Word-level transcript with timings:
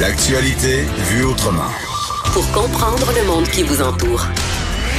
L'actualité 0.00 0.84
vue 1.10 1.24
autrement. 1.24 1.68
Pour 2.32 2.50
comprendre 2.52 3.12
le 3.14 3.26
monde 3.26 3.46
qui 3.48 3.62
vous 3.62 3.82
entoure. 3.82 4.24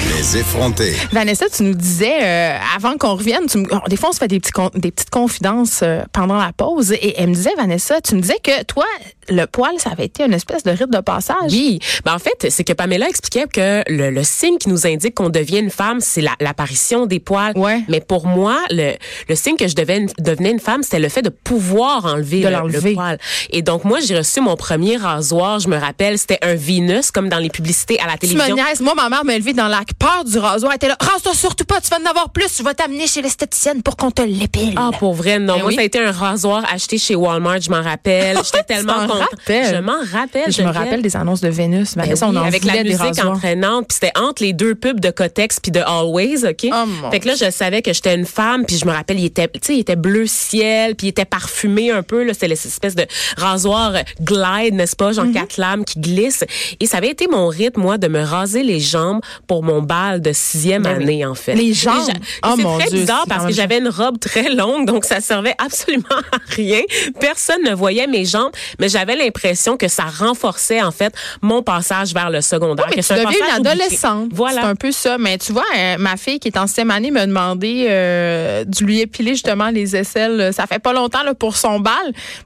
Les 0.10 0.38
effronter. 0.38 0.94
Vanessa, 1.12 1.46
tu 1.50 1.64
nous 1.64 1.74
disais, 1.74 2.12
euh, 2.22 2.58
avant 2.76 2.98
qu'on 2.98 3.16
revienne, 3.16 3.46
tu 3.50 3.60
me- 3.60 3.68
oh, 3.72 3.80
des 3.88 3.96
fois 3.96 4.10
on 4.10 4.12
se 4.12 4.18
fait 4.18 4.28
des, 4.28 4.40
petits 4.40 4.52
con- 4.52 4.72
des 4.74 4.92
petites 4.92 5.10
confidences 5.10 5.82
euh, 5.84 6.02
pendant 6.12 6.38
la 6.38 6.52
pause, 6.54 6.92
et 6.92 7.16
elle 7.18 7.30
me 7.30 7.34
disait, 7.36 7.54
Vanessa, 7.56 8.02
tu 8.02 8.16
me 8.16 8.22
disais 8.22 8.38
que 8.44 8.64
toi, 8.64 8.86
le 9.30 9.46
poil, 9.46 9.72
ça 9.78 9.92
avait 9.92 10.06
été 10.06 10.24
une 10.26 10.34
espèce 10.34 10.64
de 10.64 10.72
rite 10.72 10.90
de 10.92 11.00
passage. 11.00 11.52
Oui, 11.52 11.80
ben 12.04 12.16
en 12.16 12.20
fait, 12.20 12.50
c'est 12.50 12.64
que 12.64 12.74
Pamela 12.74 13.08
expliquait 13.08 13.46
que 13.48 13.84
le, 13.90 14.10
le 14.10 14.24
signe 14.24 14.58
qui 14.58 14.70
nous 14.70 14.86
indique 14.86 15.16
qu'on 15.16 15.30
devient 15.30 15.60
une 15.60 15.70
femme, 15.70 16.00
c'est 16.02 16.22
la- 16.22 16.36
l'apparition 16.40 17.06
des 17.06 17.20
poils. 17.20 17.54
Ouais. 17.58 17.82
Mais 17.88 18.02
pour 18.02 18.28
moi, 18.28 18.58
le, 18.70 18.94
le 19.30 19.36
signe 19.36 19.56
que 19.56 19.68
je 19.68 19.76
devais 19.76 19.98
une- 20.00 20.10
devenais 20.20 20.52
une 20.52 20.60
femme, 20.60 20.84
c'était 20.84 21.00
le 21.00 21.10
fait 21.10 21.22
de 21.22 21.30
pouvoir 21.30 22.06
enlever 22.06 22.42
De 22.42 22.48
le, 22.48 22.54
l'enlever. 22.54 22.90
le 22.90 22.96
poil. 22.96 23.18
Et 23.52 23.62
donc 23.62 23.86
moi, 23.86 24.00
j'ai 24.02 24.18
reçu 24.18 24.42
mon 24.42 24.56
premier 24.56 24.98
rasoir. 24.98 25.60
Je 25.60 25.70
me 25.70 25.78
rappelle, 25.78 26.18
c'était 26.18 26.40
un 26.42 26.56
Venus 26.56 27.12
comme 27.12 27.30
dans 27.30 27.40
les 27.40 27.50
publicités 27.50 28.00
à 28.00 28.08
la 28.08 28.14
Tu 28.14 28.28
télévision. 28.28 28.56
me 28.58 28.62
niaises. 28.62 28.82
Moi, 28.82 28.94
ma 28.96 29.08
mère 29.10 29.24
m'a 29.24 29.36
élevée 29.36 29.54
dans 29.54 29.68
la 29.68 29.84
peur 29.94 30.24
du 30.26 30.38
rasoir. 30.38 30.72
Elle 30.72 30.76
était 30.78 30.88
là, 30.88 30.98
rase-toi 31.00 31.34
surtout 31.34 31.66
pas, 31.66 31.80
tu 31.82 31.90
vas 31.90 31.98
en 32.02 32.06
avoir 32.10 32.30
plus, 32.30 32.58
je 32.58 32.64
vais 32.64 32.74
t'amener 32.74 33.08
chez 33.08 33.22
l'esthéticienne 33.22 33.82
pour 33.84 33.98
qu'on 33.98 34.12
te 34.12 34.22
l'épile. 34.22 34.74
Ah, 34.78 34.92
pour 34.98 35.14
vrai, 35.14 35.40
non. 35.40 35.54
Ben 35.56 35.60
moi, 35.62 35.68
oui. 35.70 35.76
ça 35.76 35.82
a 35.82 35.84
été 35.84 36.00
un 36.00 36.12
rasoir 36.12 36.64
acheté 36.72 36.98
chez 36.98 37.16
Walmart, 37.16 37.62
je 37.62 37.70
m'en 37.70 37.82
rappelle. 37.82 38.38
J'étais 38.44 38.64
tellement 38.64 38.94
t'en 39.08 39.08
contente. 39.14 39.30
Je 39.48 39.80
m'en 39.82 40.00
rappelle. 40.12 40.52
je 40.52 40.62
me 40.62 40.70
rappelle 40.72 41.02
des 41.02 41.16
annonces 41.16 41.42
de 41.42 41.50
Vénus. 41.50 41.96
Ben 41.96 42.04
Vanessa, 42.04 42.28
oui, 42.28 42.36
on 42.36 42.40
en 42.40 42.44
avec 42.46 42.64
la 42.64 42.84
des 42.84 42.90
musique 42.90 43.24
entraînante, 43.24 43.88
puis 43.90 43.98
c'était 44.02 44.18
entre 44.18 44.44
les 44.44 44.54
deux 44.54 44.76
pubs 44.76 45.00
de 45.00 45.10
Cotex 45.12 45.60
puis 45.60 45.72
de 45.72 45.80
Always, 45.80 46.46
OK? 46.48 46.68
Oh, 46.72 47.10
fait 47.12 47.20
que 47.20 47.28
là 47.28 47.36
je 47.36 47.50
savais 47.52 47.82
que 47.82 47.94
j'étais 47.94 48.16
une 48.16 48.26
femme, 48.26 48.66
puis 48.66 48.78
je 48.78 48.86
me 48.86 48.92
rappelle 48.92 49.20
il 49.20 49.26
était 49.26 49.48
tu 49.48 49.60
sais, 49.64 49.76
il 49.76 49.80
était 49.82 49.96
bleu 49.96 50.26
ciel, 50.28 50.96
puis 50.96 51.08
il 51.08 51.10
était 51.10 51.26
parfumé 51.26 51.92
un 51.92 52.04
peu 52.04 52.24
là, 52.24 52.34
c'était 52.34 52.48
l'espèce 52.48 52.96
de 52.96 53.06
rasoir 53.38 53.94
glide, 54.22 54.74
n'est-ce 54.76 54.96
pas, 54.96 55.12
genre 55.12 55.26
Mhm. 55.26 55.34
quatre 55.34 55.58
lames 55.58 55.86
qui 55.86 56.00
glissent 56.00 56.44
et 56.80 56.86
ça 56.86 56.98
avait 56.98 57.10
été 57.10 57.28
mon 57.28 57.48
rythme 57.48 57.82
moi 57.82 57.98
de 57.98 58.08
me 58.08 58.22
raser 58.24 58.64
les 58.64 58.80
jambes 58.80 59.22
pour 59.48 59.64
mon 59.64 59.81
bal 59.82 60.22
de 60.22 60.32
sixième 60.34 60.84
Ben 60.84 60.98
oui. 60.98 61.04
année 61.04 61.26
en 61.26 61.36
fait. 61.36 61.56
Les 61.56 61.74
jambes? 61.74 62.10
Oh, 62.46 62.54
c'est 62.56 62.64
très 62.64 62.90
Dieu, 62.90 63.00
bizarre 63.00 63.26
parce 63.28 63.46
que 63.46 63.52
j'avais 63.54 63.80
une 63.80 63.90
robe 63.90 64.20
très 64.20 64.50
longue 64.54 64.86
donc 64.86 65.06
ça 65.06 65.20
servait 65.22 65.56
absolument 65.58 66.06
à 66.32 66.38
rien. 66.56 66.82
Personne 67.20 67.64
ne 67.64 67.74
voyait 67.74 68.08
mes 68.08 68.26
jambes, 68.26 68.52
mais 68.80 68.90
j'avais 68.90 69.16
l'impression 69.16 69.78
que 69.78 69.88
ça 69.88 70.04
renforçait 70.04 70.82
en 70.82 70.92
fait 70.92 71.14
mon 71.42 71.64
passage 71.64 72.14
vers 72.14 72.30
le 72.30 72.42
secondaire. 72.42 72.86
Oui, 72.90 72.94
mais 72.98 73.02
que 73.02 73.08
tu 73.08 73.14
deviens 73.14 73.48
une 73.48 73.66
adolescente. 73.66 74.30
Voilà. 74.34 74.62
C'est 74.62 74.68
un 74.68 74.76
peu 74.76 74.92
ça. 74.92 75.18
Mais 75.18 75.38
tu 75.38 75.52
vois, 75.52 75.64
euh, 75.78 75.98
ma 75.98 76.18
fille 76.18 76.40
qui 76.40 76.48
est 76.48 76.58
en 76.58 76.68
sixième 76.68 76.92
année 76.92 77.12
m'a 77.12 77.26
demandé 77.26 77.88
euh, 77.90 78.64
de 78.66 78.84
lui 78.86 79.02
épiler 79.02 79.32
justement 79.32 79.70
les 79.70 79.96
aisselles. 79.96 80.40
euh, 80.40 80.52
Ça 80.52 80.68
fait 80.68 80.80
pas 80.80 80.94
longtemps 80.94 81.24
là, 81.24 81.34
pour 81.34 81.56
son 81.58 81.80
bal. 81.80 81.94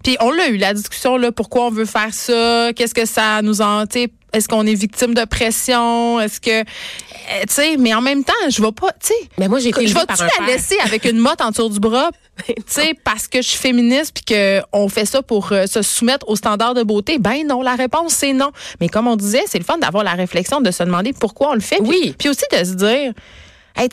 Puis 0.03 0.17
on 0.19 0.31
l'a 0.31 0.47
eu, 0.50 0.58
la 0.58 0.73
discussion, 0.73 1.17
là, 1.17 1.31
pourquoi 1.31 1.66
on 1.67 1.72
veut 1.72 1.86
faire 1.86 2.13
ça, 2.13 2.72
qu'est-ce 2.75 2.94
que 2.94 3.06
ça 3.06 3.41
nous 3.41 3.61
en... 3.61 3.86
Est-ce 4.34 4.48
qu'on 4.50 4.66
est 4.68 4.73
victime 4.73 5.14
de 5.14 5.23
pression? 5.26 6.20
Est-ce 6.20 6.42
que... 6.42 6.62
euh, 6.62 6.64
tu 7.48 7.54
sais, 7.54 7.78
mais 7.78 7.94
en 7.94 8.02
même 8.02 8.24
temps, 8.24 8.34
je 8.50 8.62
vais 8.62 8.72
pas... 8.72 8.91
Tu 9.00 9.08
sais, 9.08 9.30
Mais 9.38 9.47
moi, 9.47 9.59
j'ai 9.59 9.69
été 9.69 9.88
je 9.88 9.94
vais-tu 9.94 10.06
la 10.22 10.28
père? 10.28 10.47
laisser 10.47 10.78
avec 10.84 11.06
une 11.06 11.18
motte 11.19 11.40
en 11.41 11.52
dessous 11.52 11.69
du 11.69 11.80
bras? 11.80 12.09
tu 12.47 12.53
sais, 12.68 12.94
parce 13.03 13.28
que 13.30 13.41
je 13.41 13.47
suis 13.47 13.58
féministe 13.59 14.12
puis 14.13 14.36
que 14.36 14.62
on 14.74 14.90
fait 14.90 15.06
ça 15.06 15.22
pour 15.22 15.52
euh, 15.53 15.68
se 15.68 15.81
soumettre 15.81 16.28
aux 16.28 16.36
standards 16.36 16.74
de 16.74 16.84
beauté? 16.84 17.18
Ben 17.18 17.47
non, 17.47 17.62
la 17.62 17.75
réponse 17.75 18.13
c'est 18.13 18.34
non. 18.34 18.52
Mais 18.81 18.90
comme 18.90 19.08
on 19.08 19.16
disait, 19.16 19.44
c'est 19.47 19.58
le 19.59 19.63
fun 19.63 19.78
d'avoir 19.78 20.03
la 20.03 20.13
réflexion 20.13 20.59
de 20.59 20.69
se 20.72 20.84
demander 20.84 21.13
pourquoi 21.13 21.52
on 21.52 21.53
le 21.53 21.62
fait. 21.62 21.80
Oui. 21.81 22.13
Puis 22.19 22.28
aussi 22.28 22.44
de 22.52 22.57
se 22.63 22.74
dire 22.74 23.13
Hey, 23.78 23.90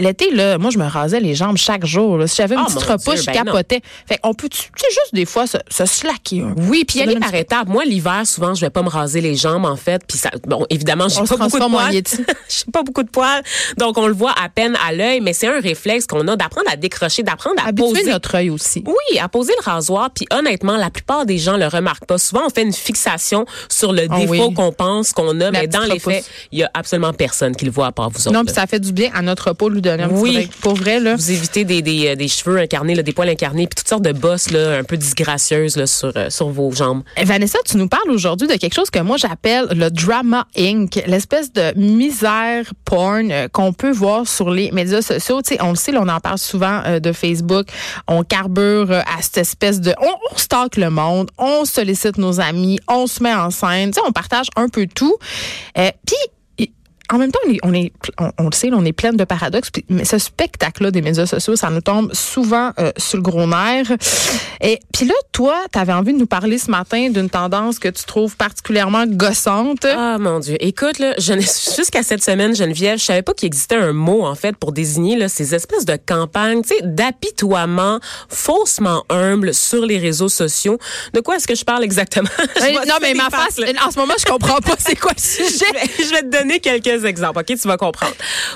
l'été, 0.00 0.30
là, 0.30 0.58
moi, 0.58 0.70
je 0.70 0.78
me 0.78 0.86
rasais 0.86 1.18
les 1.20 1.34
jambes 1.34 1.56
chaque 1.56 1.86
jour. 1.86 2.18
là. 2.18 2.26
Si 2.26 2.36
j'avais 2.36 2.54
une 2.54 2.60
Ah, 2.60 2.66
petite 2.66 2.78
Dieu, 3.04 3.16
je 3.16 3.26
ben 3.26 3.32
non. 3.38 3.44
capotais. 3.52 3.80
Fait 4.06 4.18
qu'on 4.18 4.34
peut, 4.34 4.48
tu 4.48 4.58
sais, 4.58 4.86
juste 4.90 5.14
des 5.14 5.24
fois 5.24 5.46
se, 5.46 5.56
se 5.70 5.86
slacker 5.86 6.42
un 6.42 6.52
peu. 6.54 6.62
Oui, 6.64 6.84
puis 6.86 7.00
aller 7.00 7.16
par 7.18 7.34
étapes. 7.34 7.66
Moi, 7.68 7.84
l'hiver, 7.84 8.22
souvent, 8.26 8.54
je 8.54 8.60
vais 8.60 8.70
pas 8.70 8.82
me 8.82 8.88
raser 8.90 9.20
les 9.22 9.34
jambes, 9.34 9.64
en 9.64 9.76
fait. 9.76 10.02
Puis 10.06 10.18
ça, 10.18 10.30
bon, 10.46 10.66
évidemment, 10.68 11.08
j'ai 11.08 11.20
On 11.20 11.24
pas 11.24 11.36
beaucoup 11.36 11.58
de 11.58 11.64
poils. 11.64 11.92
J'ai 12.48 12.70
pas 12.70 12.82
beaucoup 12.82 13.02
de 13.02 13.08
poils. 13.08 13.42
Donc, 13.78 13.96
on 13.96 14.06
le 14.06 14.12
voit 14.12 14.34
à 14.42 14.48
peine 14.50 14.76
à 14.86 14.92
l'œil, 14.92 15.20
mais 15.20 15.32
c'est 15.32 15.46
un 15.48 15.60
réflexe 15.60 16.06
qu'on 16.06 16.28
a 16.28 16.36
d'apprendre 16.36 16.70
à 16.70 16.76
décrocher, 16.76 17.22
d'apprendre 17.22 17.56
à 17.64 17.68
Habituer 17.68 17.88
poser. 18.00 18.10
notre 18.10 18.34
œil 18.34 18.50
aussi. 18.50 18.84
Oui, 18.86 19.18
à 19.18 19.28
poser 19.28 19.52
le 19.58 19.64
rasoir. 19.70 20.10
Puis 20.14 20.26
honnêtement, 20.30 20.76
la 20.76 20.90
plupart 20.90 21.24
des 21.24 21.38
gens 21.38 21.56
le 21.56 21.66
remarquent 21.66 22.04
pas. 22.04 22.18
Souvent, 22.18 22.42
on 22.46 22.50
fait 22.50 22.62
une 22.62 22.72
fixation 22.74 23.46
sur 23.70 23.92
le 23.94 24.06
Ah 24.10 24.18
défaut 24.18 24.48
oui. 24.48 24.54
qu'on 24.54 24.72
pense 24.72 25.12
qu'on 25.12 25.40
a, 25.40 25.50
mais 25.50 25.66
dans 25.68 25.80
les 25.84 25.92
repousse. 25.94 26.02
faits, 26.14 26.24
il 26.52 26.58
y 26.58 26.62
a 26.62 26.70
absolument 26.74 27.12
personne 27.14 27.56
qui 27.56 27.64
le 27.64 27.70
voit 27.70 27.86
à 27.86 27.92
part 27.92 28.10
vous 28.10 28.20
autres. 28.28 28.32
Non, 28.36 28.44
puis 28.44 28.54
ça 28.54 28.66
fait 28.66 28.80
du 28.80 28.92
bien 28.92 29.10
à 29.22 29.24
notre 29.24 29.52
peau 29.52 29.68
lui 29.68 29.80
donner 29.80 30.02
un 30.02 30.08
petit 30.08 30.20
Oui. 30.20 30.32
break. 30.34 30.50
Pour 30.60 30.74
vrai, 30.74 31.00
là. 31.00 31.14
vous 31.16 31.30
évitez 31.30 31.64
des, 31.64 31.80
des, 31.82 32.08
euh, 32.08 32.16
des 32.16 32.28
cheveux 32.28 32.58
incarnés, 32.58 32.94
là, 32.94 33.02
des 33.02 33.12
poils 33.12 33.28
incarnés, 33.28 33.66
puis 33.66 33.76
toutes 33.76 33.88
sortes 33.88 34.02
de 34.02 34.12
bosses 34.12 34.50
là, 34.50 34.78
un 34.78 34.84
peu 34.84 34.96
disgracieuses 34.96 35.76
là, 35.76 35.86
sur, 35.86 36.12
euh, 36.16 36.28
sur 36.30 36.48
vos 36.48 36.70
jambes. 36.72 37.02
Eh, 37.16 37.24
Vanessa, 37.24 37.58
tu 37.64 37.76
nous 37.76 37.88
parles 37.88 38.10
aujourd'hui 38.10 38.48
de 38.48 38.54
quelque 38.54 38.74
chose 38.74 38.90
que 38.90 38.98
moi 38.98 39.16
j'appelle 39.16 39.66
le 39.70 39.90
drama 39.90 40.46
inc, 40.58 41.02
l'espèce 41.06 41.52
de 41.52 41.72
misère 41.78 42.64
porn 42.84 43.30
euh, 43.30 43.48
qu'on 43.48 43.72
peut 43.72 43.92
voir 43.92 44.26
sur 44.26 44.50
les 44.50 44.70
médias 44.72 45.02
sociaux. 45.02 45.40
Tu 45.42 45.54
sais, 45.54 45.62
on 45.62 45.70
le 45.70 45.76
sait, 45.76 45.92
là, 45.92 46.00
on 46.02 46.08
en 46.08 46.20
parle 46.20 46.38
souvent 46.38 46.82
euh, 46.86 47.00
de 47.00 47.12
Facebook. 47.12 47.66
On 48.08 48.22
carbure 48.24 48.90
à 48.92 49.22
cette 49.22 49.38
espèce 49.38 49.80
de, 49.80 49.94
on, 50.00 50.10
on 50.32 50.36
stocke 50.36 50.76
le 50.76 50.90
monde, 50.90 51.30
on 51.38 51.64
sollicite 51.64 52.18
nos 52.18 52.40
amis, 52.40 52.78
on 52.88 53.06
se 53.06 53.22
met 53.22 53.32
en 53.34 53.50
scène. 53.50 53.90
Tu 53.90 54.00
sais, 54.00 54.06
on 54.06 54.12
partage 54.12 54.46
un 54.56 54.68
peu 54.68 54.86
tout. 54.86 55.16
Puis 55.74 56.16
en 57.12 57.18
même 57.18 57.30
temps, 57.30 57.38
on, 57.46 57.52
est, 57.52 57.58
on, 57.62 57.74
est- 57.74 57.92
on- 58.18 58.30
on 58.38 58.44
le 58.46 58.52
sait, 58.54 58.70
on 58.72 58.84
est 58.84 58.92
plein 58.92 59.12
de 59.12 59.24
paradoxes. 59.24 59.70
puis- 59.70 59.84
Mais 59.88 60.04
ce 60.04 60.18
spectacle-là 60.18 60.90
des 60.90 61.02
médias 61.02 61.26
sociaux, 61.26 61.56
ça 61.56 61.70
nous 61.70 61.80
tombe 61.80 62.12
souvent 62.14 62.70
euh, 62.78 62.90
sur 62.96 63.18
le 63.18 63.22
gros 63.22 63.46
nerf. 63.46 63.92
Et 64.60 64.78
puis 64.94 65.06
là, 65.06 65.14
toi, 65.32 65.56
tu 65.72 65.78
avais 65.78 65.92
envie 65.92 66.12
de 66.14 66.18
nous 66.18 66.26
parler 66.26 66.58
ce 66.58 66.70
matin 66.70 67.10
d'une 67.10 67.28
tendance 67.30 67.78
que 67.78 67.88
tu 67.88 68.04
trouves 68.04 68.36
particulièrement 68.36 69.04
gossante. 69.06 69.84
Ah 69.84 70.16
mon 70.18 70.38
Dieu. 70.40 70.56
Écoute, 70.60 70.98
là, 70.98 71.14
je 71.18 71.32
n'ai- 71.34 71.42
jusqu'à 71.76 72.02
cette 72.02 72.22
semaine, 72.24 72.54
Geneviève, 72.56 72.98
je 72.98 73.04
savais 73.04 73.22
pas 73.22 73.34
qu'il 73.34 73.46
existait 73.46 73.76
un 73.76 73.92
mot, 73.92 74.24
en 74.24 74.34
fait, 74.34 74.56
pour 74.56 74.72
désigner 74.72 75.16
là, 75.16 75.28
ces 75.28 75.54
espèces 75.54 75.84
de 75.84 75.96
campagnes, 75.96 76.62
tu 76.62 76.68
sais, 76.68 76.80
d'apitoiement 76.82 78.00
faussement 78.28 79.04
humble 79.10 79.54
sur 79.54 79.84
les 79.86 79.98
réseaux 79.98 80.28
sociaux. 80.28 80.78
De 81.12 81.20
quoi 81.20 81.36
est-ce 81.36 81.46
que 81.46 81.54
je 81.54 81.64
parle 81.64 81.84
exactement? 81.84 82.28
Je 82.56 82.62
vais- 82.62 82.72
non, 82.86 82.94
mais 83.00 83.14
ma 83.14 83.30
face, 83.30 83.58
en 83.84 83.90
ce 83.90 83.98
moment, 83.98 84.14
je 84.18 84.24
comprends 84.24 84.58
pas 84.58 84.74
c'est 84.78 84.96
quoi 84.98 85.12
le 85.16 85.20
sujet. 85.22 85.64
Je 85.72 85.72
vais, 85.74 86.04
je 86.04 86.10
vais 86.12 86.22
te 86.22 86.36
donner 86.38 86.60
quelques 86.60 87.01
exemples, 87.06 87.40
OK? 87.40 87.46
Tu 87.46 87.68
vas 87.68 87.76
comprendre. 87.76 88.14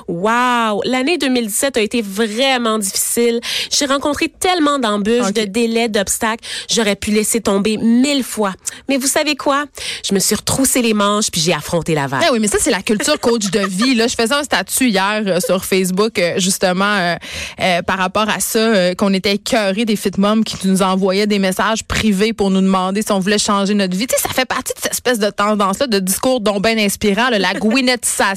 Wow! 0.09 0.83
L'année 0.85 1.19
2017 1.19 1.77
a 1.77 1.81
été 1.81 2.03
vraiment 2.03 2.79
difficile. 2.79 3.41
J'ai 3.71 3.87
rencontré 3.87 4.29
tellement 4.29 4.79
d'embûches, 4.79 5.33
de 5.33 5.45
délais, 5.45 5.89
d'obstacles. 5.89 6.45
J'aurais 6.71 6.97
pu 6.97 7.11
laisser 7.11 7.41
tomber 7.41 7.77
mille 7.77 8.25
fois. 8.25 8.55
Mais 8.89 8.97
vous 8.97 9.07
savez 9.07 9.37
quoi? 9.37 9.65
Je 10.07 10.15
me 10.15 10.19
suis 10.19 10.35
retroussé 10.35 10.83
les 10.83 10.95
manches 10.95 11.31
puis 11.31 11.41
j'ai 11.41 11.53
affronté 11.53 11.95
la 11.95 12.07
vague. 12.07 12.23
Eh 12.27 12.33
oui, 12.33 12.39
mais 12.41 12.49
ça, 12.49 12.59
c'est 12.61 12.71
la 12.71 12.83
culture 12.83 13.19
coach 13.21 13.51
de 13.51 13.61
vie. 13.61 13.95
Là. 13.95 14.07
Je 14.07 14.15
faisais 14.15 14.35
un 14.35 14.43
statut 14.43 14.89
hier 14.89 15.23
euh, 15.27 15.41
sur 15.41 15.65
Facebook, 15.65 16.19
euh, 16.19 16.35
justement, 16.39 17.17
euh, 17.61 17.83
par 17.83 17.99
rapport 17.99 18.29
à 18.29 18.41
ça, 18.41 18.95
qu'on 18.95 19.13
était 19.13 19.35
écœurés 19.35 19.85
des 19.85 19.97
fit 19.97 20.11
moms 20.19 20.43
qui 20.43 20.57
nous 20.67 20.83
envoyaient 20.83 21.27
des 21.27 21.39
messages 21.39 21.85
privés 21.85 22.33
pour 22.33 22.51
nous 22.51 22.61
demander 22.61 23.03
si 23.03 23.13
on 23.13 23.19
voulait 23.19 23.39
changer 23.39 23.75
notre 23.75 23.97
vie. 23.97 24.07
Tu 24.07 24.15
sais, 24.17 24.23
ça 24.23 24.35
fait 24.35 24.45
partie 24.45 24.73
de 24.75 24.81
cette 24.81 24.93
espèce 24.93 25.19
de 25.19 25.31
tendance-là, 25.31 25.87
de 25.87 25.99
discours 25.99 26.41
dont 26.41 26.61
bien 26.61 26.79
inspirant, 26.79 27.31
là, 27.31 27.39
la 27.39 27.55
gwynettisation 27.55 28.36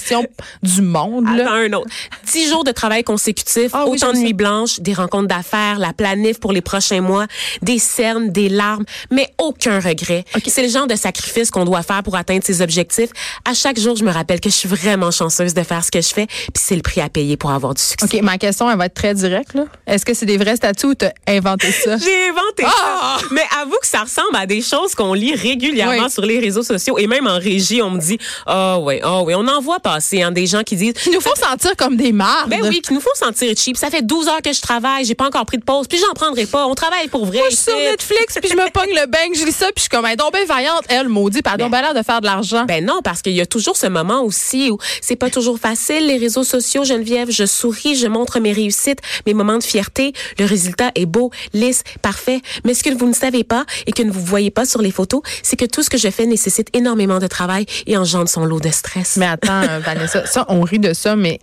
du 0.63 0.81
monde. 0.81 1.25
là. 1.25 1.44
Attends 1.44 1.54
un 1.54 1.74
autre. 1.74 1.90
Dix 2.31 2.50
jours 2.50 2.63
de 2.63 2.72
travail 2.72 3.04
consécutifs, 3.04 3.72
Ah 3.74 3.86
oui, 3.88 3.98
autant 3.98 4.13
de 4.13 4.18
nuits 4.18 4.34
blanches, 4.34 4.80
des 4.80 4.94
rencontres 4.94 5.28
d'affaires, 5.28 5.80
la 5.80 5.94
planif 5.94 6.40
pour 6.40 6.51
les 6.51 6.62
prochains 6.62 7.01
mois, 7.01 7.25
des 7.62 7.80
cernes, 7.80 8.31
des 8.31 8.50
larmes, 8.50 8.86
mais 9.12 9.28
aucun 9.38 9.80
regret. 9.80 10.25
C'est 10.48 10.63
le 10.63 10.69
genre 10.69 10.88
de 10.88 10.96
sacrifice 10.96 11.51
qu'on 11.51 11.66
doit 11.66 11.84
faire 11.84 12.04
pour 12.04 12.16
atteindre 12.16 12.44
ses 12.44 12.62
objectifs. 12.62 13.10
À 13.46 13.54
chaque 13.54 13.80
jour, 13.80 13.96
je 13.96 14.04
me 14.04 14.12
rappelle 14.12 14.40
que 14.40 14.50
je 14.50 14.56
suis 14.56 14.69
vraiment 14.69 15.12
chanceuse 15.12 15.54
de 15.54 15.63
faire 15.63 15.84
ce 15.84 15.92
que 15.92 16.01
je 16.01 16.10
fais, 16.10 16.25
puis 16.28 16.51
c'est 16.63 16.75
le 16.75 16.81
prix 16.81 17.01
à 17.01 17.10
payer 17.10 17.38
pour 17.38 17.51
avoir 17.51 17.74
du 17.74 17.81
succès. 17.81 18.06
OK, 18.18 18.22
ma 18.24 18.38
question, 18.38 18.69
elle 18.69 18.78
va 18.78 18.86
être 18.88 18.94
très 18.94 19.13
directe. 19.13 19.57
Est-ce 19.88 20.06
que 20.06 20.13
c'est 20.13 20.25
des 20.25 20.38
vrais 20.38 20.56
statuts 20.56 20.86
ou 20.88 20.96
t'as 20.96 21.12
inventé 21.28 21.72
ça? 21.72 21.98
J'ai 22.10 22.30
inventé 22.30 22.63
Ah! 22.66 23.18
ça. 23.19 23.25
Mais 23.31 23.44
avoue 23.62 23.78
que 23.81 23.88
ça 23.88 24.01
ressemble 24.01 24.36
à 24.36 24.46
des 24.46 24.62
choses 24.62 24.96
qu'on 24.96 25.13
lit 25.13 25.36
régulièrement 25.36 26.06
Oui. 26.06 26.12
sur 26.12 26.24
les 26.25 26.40
réseaux 26.40 26.63
sociaux 26.63 26.98
et 26.98 27.07
même 27.07 27.28
en 27.28 27.38
régie, 27.40 27.81
on 27.81 27.92
me 27.92 28.00
dit 28.00 28.18
ah 28.46 28.80
ouais, 28.80 29.00
ah 29.04 29.22
ouais, 29.24 29.36
on 29.36 29.48
en 29.48 29.62
voit 29.62 29.78
passer 29.79 30.21
hein, 30.21 30.31
des 30.31 30.45
gens 30.45 30.63
qui 30.63 30.75
disent 30.75 30.93
Qui 30.93 31.11
nous 31.11 31.21
font 31.21 31.35
sentir 31.35 31.75
comme 31.75 31.95
des 31.95 32.11
mardes. 32.11 32.49
ben 32.49 32.61
oui, 32.63 32.81
qui 32.81 32.93
nous 32.93 33.01
font 33.01 33.09
sentir 33.15 33.53
cheap. 33.57 33.77
Ça 33.77 33.89
fait 33.89 34.01
12 34.01 34.27
heures 34.27 34.41
que 34.41 34.53
je 34.53 34.61
travaille, 34.61 35.05
j'ai 35.05 35.15
pas 35.15 35.27
encore 35.27 35.45
pris 35.45 35.57
de 35.57 35.63
pause, 35.63 35.87
puis 35.87 35.97
j'en 35.97 36.13
prendrai 36.13 36.45
pas. 36.45 36.67
On 36.67 36.75
travaille 36.75 37.07
pour 37.07 37.25
vrai. 37.25 37.39
Moi, 37.39 37.47
je 37.49 37.55
suis 37.55 37.65
sur. 37.65 37.75
Netflix, 37.79 38.37
puis 38.41 38.49
je 38.49 38.55
me 38.55 38.69
pogne 38.71 38.91
le 38.93 39.07
bang, 39.07 39.29
je 39.33 39.45
lis 39.45 39.51
ça, 39.51 39.67
puis 39.67 39.75
je 39.77 39.81
suis 39.81 39.89
comme, 39.89 40.05
est 40.05 40.15
donc 40.15 40.33
bien 40.33 40.45
vaillante, 40.45 40.83
elle, 40.89 41.09
maudit, 41.09 41.41
pardon, 41.41 41.69
ben 41.69 41.81
l'air 41.81 41.93
de 41.93 42.03
faire 42.03 42.21
de 42.21 42.25
l'argent. 42.25 42.65
Ben 42.65 42.85
non, 42.85 43.01
parce 43.03 43.21
qu'il 43.21 43.33
y 43.33 43.41
a 43.41 43.45
toujours 43.45 43.77
ce 43.77 43.87
moment 43.87 44.21
aussi 44.21 44.69
où 44.69 44.77
c'est 45.01 45.15
pas 45.15 45.29
toujours 45.29 45.59
facile. 45.59 46.07
Les 46.07 46.17
réseaux 46.17 46.43
sociaux, 46.43 46.83
Geneviève, 46.83 47.31
je 47.31 47.45
souris, 47.45 47.95
je 47.95 48.07
montre 48.07 48.39
mes 48.39 48.51
réussites, 48.51 48.99
mes 49.25 49.33
moments 49.33 49.57
de 49.57 49.63
fierté. 49.63 50.13
Le 50.37 50.45
résultat 50.45 50.91
est 50.95 51.05
beau, 51.05 51.31
lisse, 51.53 51.83
parfait. 52.01 52.41
Mais 52.65 52.73
ce 52.73 52.83
que 52.83 52.89
vous 52.89 53.07
ne 53.07 53.13
savez 53.13 53.43
pas 53.43 53.65
et 53.87 53.91
que 53.91 54.03
vous 54.03 54.23
voyez 54.23 54.51
pas 54.51 54.65
sur 54.65 54.81
les 54.81 54.91
photos, 54.91 55.21
c'est 55.43 55.55
que 55.55 55.65
tout 55.65 55.83
ce 55.83 55.89
que 55.89 55.97
je 55.97 56.09
fais 56.09 56.25
nécessite 56.25 56.67
énormément 56.73 57.19
de 57.19 57.27
travail 57.27 57.65
et 57.87 57.97
engendre 57.97 58.29
son 58.29 58.45
lot 58.45 58.59
de 58.59 58.69
stress. 58.69 59.17
Mais 59.17 59.27
attends, 59.27 59.61
Vanessa, 59.86 60.25
ça, 60.25 60.45
on 60.50 60.62
rit 60.62 60.80
de 60.80 60.94
ça, 60.94 61.16
mais 61.16 61.39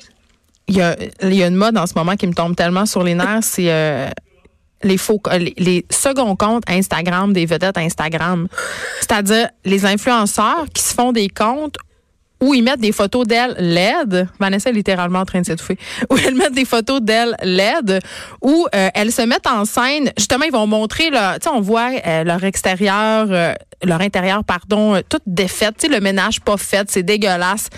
il 0.68 0.76
y 0.76 0.82
a, 0.82 0.96
une 1.46 1.54
mode 1.54 1.76
en 1.78 1.86
ce 1.86 1.94
moment 1.94 2.16
qui 2.16 2.26
me 2.26 2.34
tombe 2.34 2.56
tellement 2.56 2.86
sur 2.86 3.02
les 3.02 3.14
nerfs, 3.14 3.42
c'est 3.42 3.70
euh, 3.70 4.08
les 4.82 4.98
faux, 4.98 5.20
euh, 5.28 5.38
les, 5.38 5.54
les 5.58 5.86
seconds 5.90 6.34
comptes 6.34 6.64
Instagram 6.68 7.32
des 7.32 7.46
vedettes 7.46 7.78
Instagram. 7.78 8.48
C'est-à-dire 9.00 9.48
les 9.64 9.86
influenceurs 9.86 10.66
qui 10.74 10.82
se 10.82 10.94
font 10.94 11.12
des 11.12 11.28
comptes 11.28 11.76
où 12.40 12.54
ils 12.54 12.62
mettent 12.62 12.80
des 12.80 12.92
photos 12.92 13.26
d'elles 13.26 13.54
LED. 13.58 14.28
Vanessa 14.38 14.70
est 14.70 14.72
littéralement 14.72 15.20
en 15.20 15.24
train 15.24 15.40
de 15.40 15.46
s'étouffer. 15.46 15.78
Où 16.10 16.16
elles 16.18 16.34
mettent 16.34 16.54
des 16.54 16.64
photos 16.64 17.00
d'elles 17.00 17.36
LED, 17.42 18.00
où 18.42 18.66
euh, 18.74 18.88
elles 18.94 19.12
se 19.12 19.22
mettent 19.22 19.46
en 19.46 19.64
scène. 19.64 20.10
Justement, 20.16 20.44
ils 20.44 20.52
vont 20.52 20.66
montrer, 20.66 21.10
tu 21.10 21.16
sais, 21.16 21.48
on 21.52 21.60
voit 21.60 21.90
euh, 22.06 22.24
leur 22.24 22.44
extérieur, 22.44 23.26
euh, 23.30 23.54
leur 23.82 24.00
intérieur, 24.00 24.44
pardon, 24.44 24.96
euh, 24.96 25.00
tout 25.08 25.20
défait. 25.26 25.70
Tu 25.78 25.86
sais, 25.86 25.88
le 25.88 26.00
ménage 26.00 26.40
pas 26.40 26.56
fait, 26.56 26.90
c'est 26.90 27.02
dégueulasse. 27.02 27.68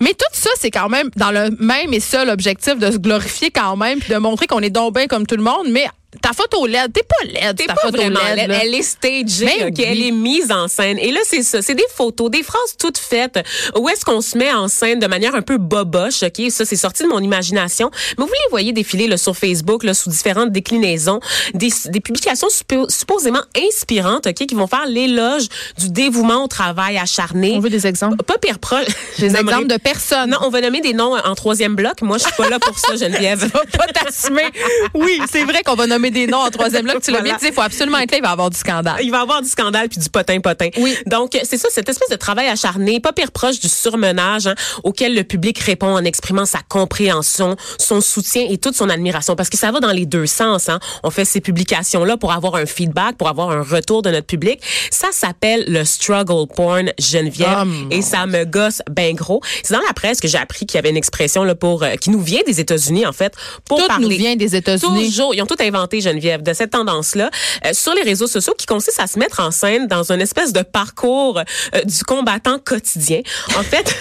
Mais 0.00 0.10
tout 0.10 0.32
ça, 0.32 0.50
c'est 0.58 0.70
quand 0.70 0.88
même 0.88 1.10
dans 1.16 1.30
le 1.30 1.50
même 1.60 1.92
et 1.92 2.00
seul 2.00 2.28
objectif 2.28 2.78
de 2.78 2.90
se 2.90 2.98
glorifier 2.98 3.50
quand 3.50 3.76
même, 3.76 3.98
puis 3.98 4.12
de 4.12 4.18
montrer 4.18 4.46
qu'on 4.46 4.60
est 4.60 4.70
donc 4.70 4.88
comme 5.08 5.26
tout 5.26 5.36
le 5.36 5.42
monde. 5.42 5.66
Mais 5.70 5.86
ta 6.22 6.32
photo 6.32 6.66
LED, 6.66 6.90
t'es 6.94 7.02
pas 7.02 7.24
LED, 7.46 7.56
T'es 7.58 7.66
ta 7.66 7.74
pas 7.74 7.82
photo 7.82 7.98
vraiment 7.98 8.20
LED. 8.34 8.48
là. 8.48 8.58
Elle 8.62 8.74
est 8.74 8.82
stagée, 8.82 9.44
Mais 9.44 9.64
oui. 9.64 9.84
Elle 9.84 10.02
est 10.02 10.10
mise 10.10 10.50
en 10.50 10.66
scène. 10.66 10.98
Et 10.98 11.12
là, 11.12 11.20
c'est 11.24 11.42
ça. 11.42 11.60
C'est 11.60 11.74
des 11.74 11.84
photos, 11.94 12.30
des 12.30 12.42
phrases 12.42 12.76
toutes 12.78 12.96
faites. 12.96 13.38
Où 13.78 13.86
est-ce 13.90 14.06
qu'on 14.06 14.22
se 14.22 14.36
met 14.38 14.50
en 14.50 14.68
scène 14.68 15.00
de 15.00 15.06
manière 15.06 15.34
un 15.34 15.42
peu 15.42 15.58
boboche, 15.58 16.22
ok? 16.22 16.50
Ça, 16.50 16.64
c'est 16.64 16.76
sorti 16.76 17.02
de 17.02 17.08
mon 17.08 17.20
imagination. 17.20 17.90
Mais 18.16 18.24
vous 18.24 18.32
les 18.32 18.50
voyez 18.50 18.72
défiler 18.72 19.06
là, 19.06 19.18
sur 19.18 19.36
Facebook, 19.36 19.84
là, 19.84 19.92
sous 19.92 20.08
différentes 20.08 20.50
déclinaisons, 20.50 21.20
des, 21.52 21.68
des 21.86 22.00
publications 22.00 22.48
suppo- 22.48 22.88
supposément 22.90 23.42
inspirantes, 23.68 24.26
ok? 24.26 24.46
Qui 24.46 24.54
vont 24.54 24.66
faire 24.66 24.86
l'éloge 24.86 25.44
du 25.78 25.90
dévouement 25.90 26.44
au 26.44 26.48
travail 26.48 26.96
acharné. 26.96 27.52
On 27.54 27.60
veut 27.60 27.68
des 27.70 27.86
exemples. 27.86 28.24
Pas 28.24 28.38
pire 28.38 28.58
proche. 28.60 28.86
Des 29.18 29.36
exemples 29.36 29.66
de 29.66 29.76
personnes. 29.76 30.30
Non, 30.30 30.38
on 30.40 30.48
va 30.48 30.62
nommer 30.62 30.80
des 30.80 30.94
noms 30.94 31.14
en 31.14 31.34
troisième 31.34 31.74
bloc. 31.76 32.00
Moi, 32.00 32.16
je 32.16 32.22
suis 32.24 32.32
pas 32.32 32.48
là 32.48 32.58
pour 32.58 32.78
ça, 32.78 32.96
Geneviève. 32.96 33.50
pas 33.76 33.86
t'assumer. 33.88 34.46
Oui, 34.94 35.20
c'est 35.30 35.44
vrai 35.44 35.62
qu'on 35.62 35.74
va 35.74 35.86
nommer 35.86 35.97
des 36.10 36.26
noms 36.26 36.38
en 36.38 36.50
troisième 36.50 36.84
bloc. 36.84 37.02
Tu 37.02 37.10
l'as 37.10 37.18
Voilà. 37.18 37.34
bien 37.34 37.38
dit, 37.40 37.46
il 37.48 37.52
faut 37.54 37.60
absolument 37.62 37.98
être 37.98 38.10
là, 38.12 38.18
il 38.18 38.22
va 38.22 38.28
y 38.28 38.32
avoir 38.32 38.50
du 38.50 38.56
scandale. 38.58 38.96
Il 39.02 39.10
va 39.10 39.18
y 39.18 39.20
avoir 39.22 39.42
du 39.42 39.48
scandale 39.48 39.88
puis 39.88 39.98
du 40.00 40.08
potin-potin. 40.08 40.68
Oui. 40.78 40.96
Donc, 41.06 41.38
c'est 41.42 41.58
ça, 41.58 41.68
cette 41.70 41.88
espèce 41.88 42.08
de 42.10 42.16
travail 42.16 42.46
acharné, 42.48 43.00
pas 43.00 43.12
pire 43.12 43.32
proche 43.32 43.60
du 43.60 43.68
surmenage, 43.68 44.46
hein, 44.46 44.54
auquel 44.84 45.14
le 45.14 45.24
public 45.24 45.58
répond 45.58 45.88
en 45.88 46.04
exprimant 46.04 46.46
sa 46.46 46.60
compréhension, 46.68 47.56
son 47.78 48.00
soutien 48.00 48.46
et 48.48 48.58
toute 48.58 48.74
son 48.74 48.88
admiration. 48.88 49.36
Parce 49.36 49.50
que 49.50 49.56
ça 49.56 49.70
va 49.70 49.80
dans 49.80 49.92
les 49.92 50.06
deux 50.06 50.26
sens. 50.26 50.68
Hein. 50.68 50.78
On 51.02 51.10
fait 51.10 51.24
ces 51.24 51.40
publications-là 51.40 52.16
pour 52.16 52.32
avoir 52.32 52.54
un 52.56 52.66
feedback, 52.66 53.16
pour 53.16 53.28
avoir 53.28 53.50
un 53.50 53.62
retour 53.62 54.02
de 54.02 54.10
notre 54.10 54.26
public. 54.26 54.60
Ça 54.90 55.08
s'appelle 55.12 55.64
le 55.68 55.84
struggle 55.84 56.46
porn 56.54 56.92
Geneviève. 56.98 57.58
Oh, 57.62 57.64
mon 57.64 57.90
et 57.90 58.02
ça 58.02 58.26
me 58.26 58.44
gosse 58.44 58.82
ben 58.90 59.14
gros. 59.14 59.40
C'est 59.62 59.74
dans 59.74 59.80
la 59.86 59.92
presse 59.92 60.20
que 60.20 60.28
j'ai 60.28 60.38
appris 60.38 60.66
qu'il 60.66 60.76
y 60.76 60.78
avait 60.78 60.90
une 60.90 60.96
expression 60.96 61.44
là, 61.44 61.54
pour 61.54 61.82
euh, 61.82 61.94
qui 61.96 62.10
nous 62.10 62.20
vient 62.20 62.40
des 62.46 62.60
États-Unis, 62.60 63.06
en 63.06 63.12
fait, 63.12 63.32
pour 63.64 63.78
Tout 63.78 63.86
parler. 63.86 64.04
nous 64.04 64.10
vient 64.16 64.36
des 64.36 64.54
États-Unis. 64.56 65.06
Toujours. 65.06 65.34
Ils 65.34 65.42
ont 65.42 65.46
tout 65.46 65.56
inventé, 65.60 65.87
Geneviève, 65.96 66.42
de 66.42 66.52
cette 66.52 66.70
tendance-là 66.70 67.30
euh, 67.64 67.70
sur 67.72 67.94
les 67.94 68.02
réseaux 68.02 68.26
sociaux 68.26 68.54
qui 68.56 68.66
consiste 68.66 69.00
à 69.00 69.06
se 69.06 69.18
mettre 69.18 69.40
en 69.40 69.50
scène 69.50 69.86
dans 69.86 70.12
une 70.12 70.20
espèce 70.20 70.52
de 70.52 70.62
parcours 70.62 71.40
euh, 71.74 71.82
du 71.84 72.04
combattant 72.04 72.58
quotidien. 72.58 73.20
En 73.58 73.62
fait, 73.62 73.96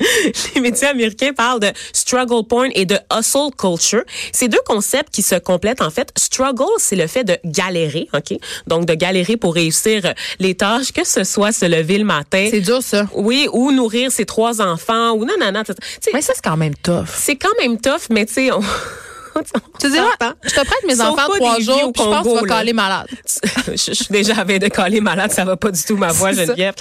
les 0.54 0.60
médias 0.60 0.90
américains 0.90 1.32
parlent 1.32 1.60
de 1.60 1.72
struggle 1.92 2.46
porn 2.46 2.70
et 2.74 2.86
de 2.86 2.98
hustle 3.12 3.50
culture. 3.56 4.02
C'est 4.32 4.48
deux 4.48 4.60
concepts 4.66 5.12
qui 5.12 5.22
se 5.22 5.36
complètent, 5.36 5.82
en 5.82 5.90
fait. 5.90 6.10
Struggle, 6.16 6.64
c'est 6.78 6.96
le 6.96 7.06
fait 7.06 7.24
de 7.24 7.36
galérer, 7.44 8.08
OK? 8.12 8.38
Donc, 8.66 8.86
de 8.86 8.94
galérer 8.94 9.36
pour 9.36 9.54
réussir 9.54 10.02
euh, 10.04 10.12
les 10.38 10.54
tâches, 10.54 10.92
que 10.92 11.04
ce 11.04 11.24
soit 11.24 11.52
se 11.52 11.66
lever 11.66 11.98
le 11.98 12.04
matin. 12.04 12.48
C'est 12.50 12.60
dur, 12.60 12.82
ça. 12.82 13.06
Oui, 13.14 13.48
ou 13.52 13.72
nourrir 13.72 14.12
ses 14.12 14.26
trois 14.26 14.60
enfants, 14.60 15.12
ou 15.12 15.24
non, 15.24 15.34
non, 15.40 15.52
non. 15.52 15.62
Mais 16.12 16.22
ça, 16.22 16.32
c'est 16.34 16.44
quand 16.44 16.56
même 16.56 16.74
tough. 16.74 17.06
c'est 17.14 17.36
quand 17.36 17.56
même 17.60 17.80
tough, 17.80 18.08
mais 18.10 18.26
tu 18.26 18.34
sais, 18.34 18.52
on... 18.52 18.60
Tu 19.80 19.90
diras, 19.90 20.06
je 20.42 20.50
te 20.50 20.60
prête 20.60 20.84
mes 20.86 21.00
enfants 21.00 21.28
trois 21.34 21.60
jours, 21.60 21.92
puis 21.92 22.02
je 22.02 22.08
pense 22.08 22.26
que 22.26 22.40
tu 22.40 22.46
vas 22.46 22.56
caler 22.56 22.72
malade. 22.72 23.06
je, 23.68 23.92
suis 23.92 24.06
déjà 24.10 24.36
avec 24.36 24.62
de 24.62 24.68
caler 24.68 25.00
malade, 25.00 25.32
ça 25.32 25.44
va 25.44 25.56
pas 25.56 25.70
du 25.70 25.82
tout 25.82 25.96
ma 25.96 26.12
voix. 26.12 26.32
Geneviève. 26.32 26.74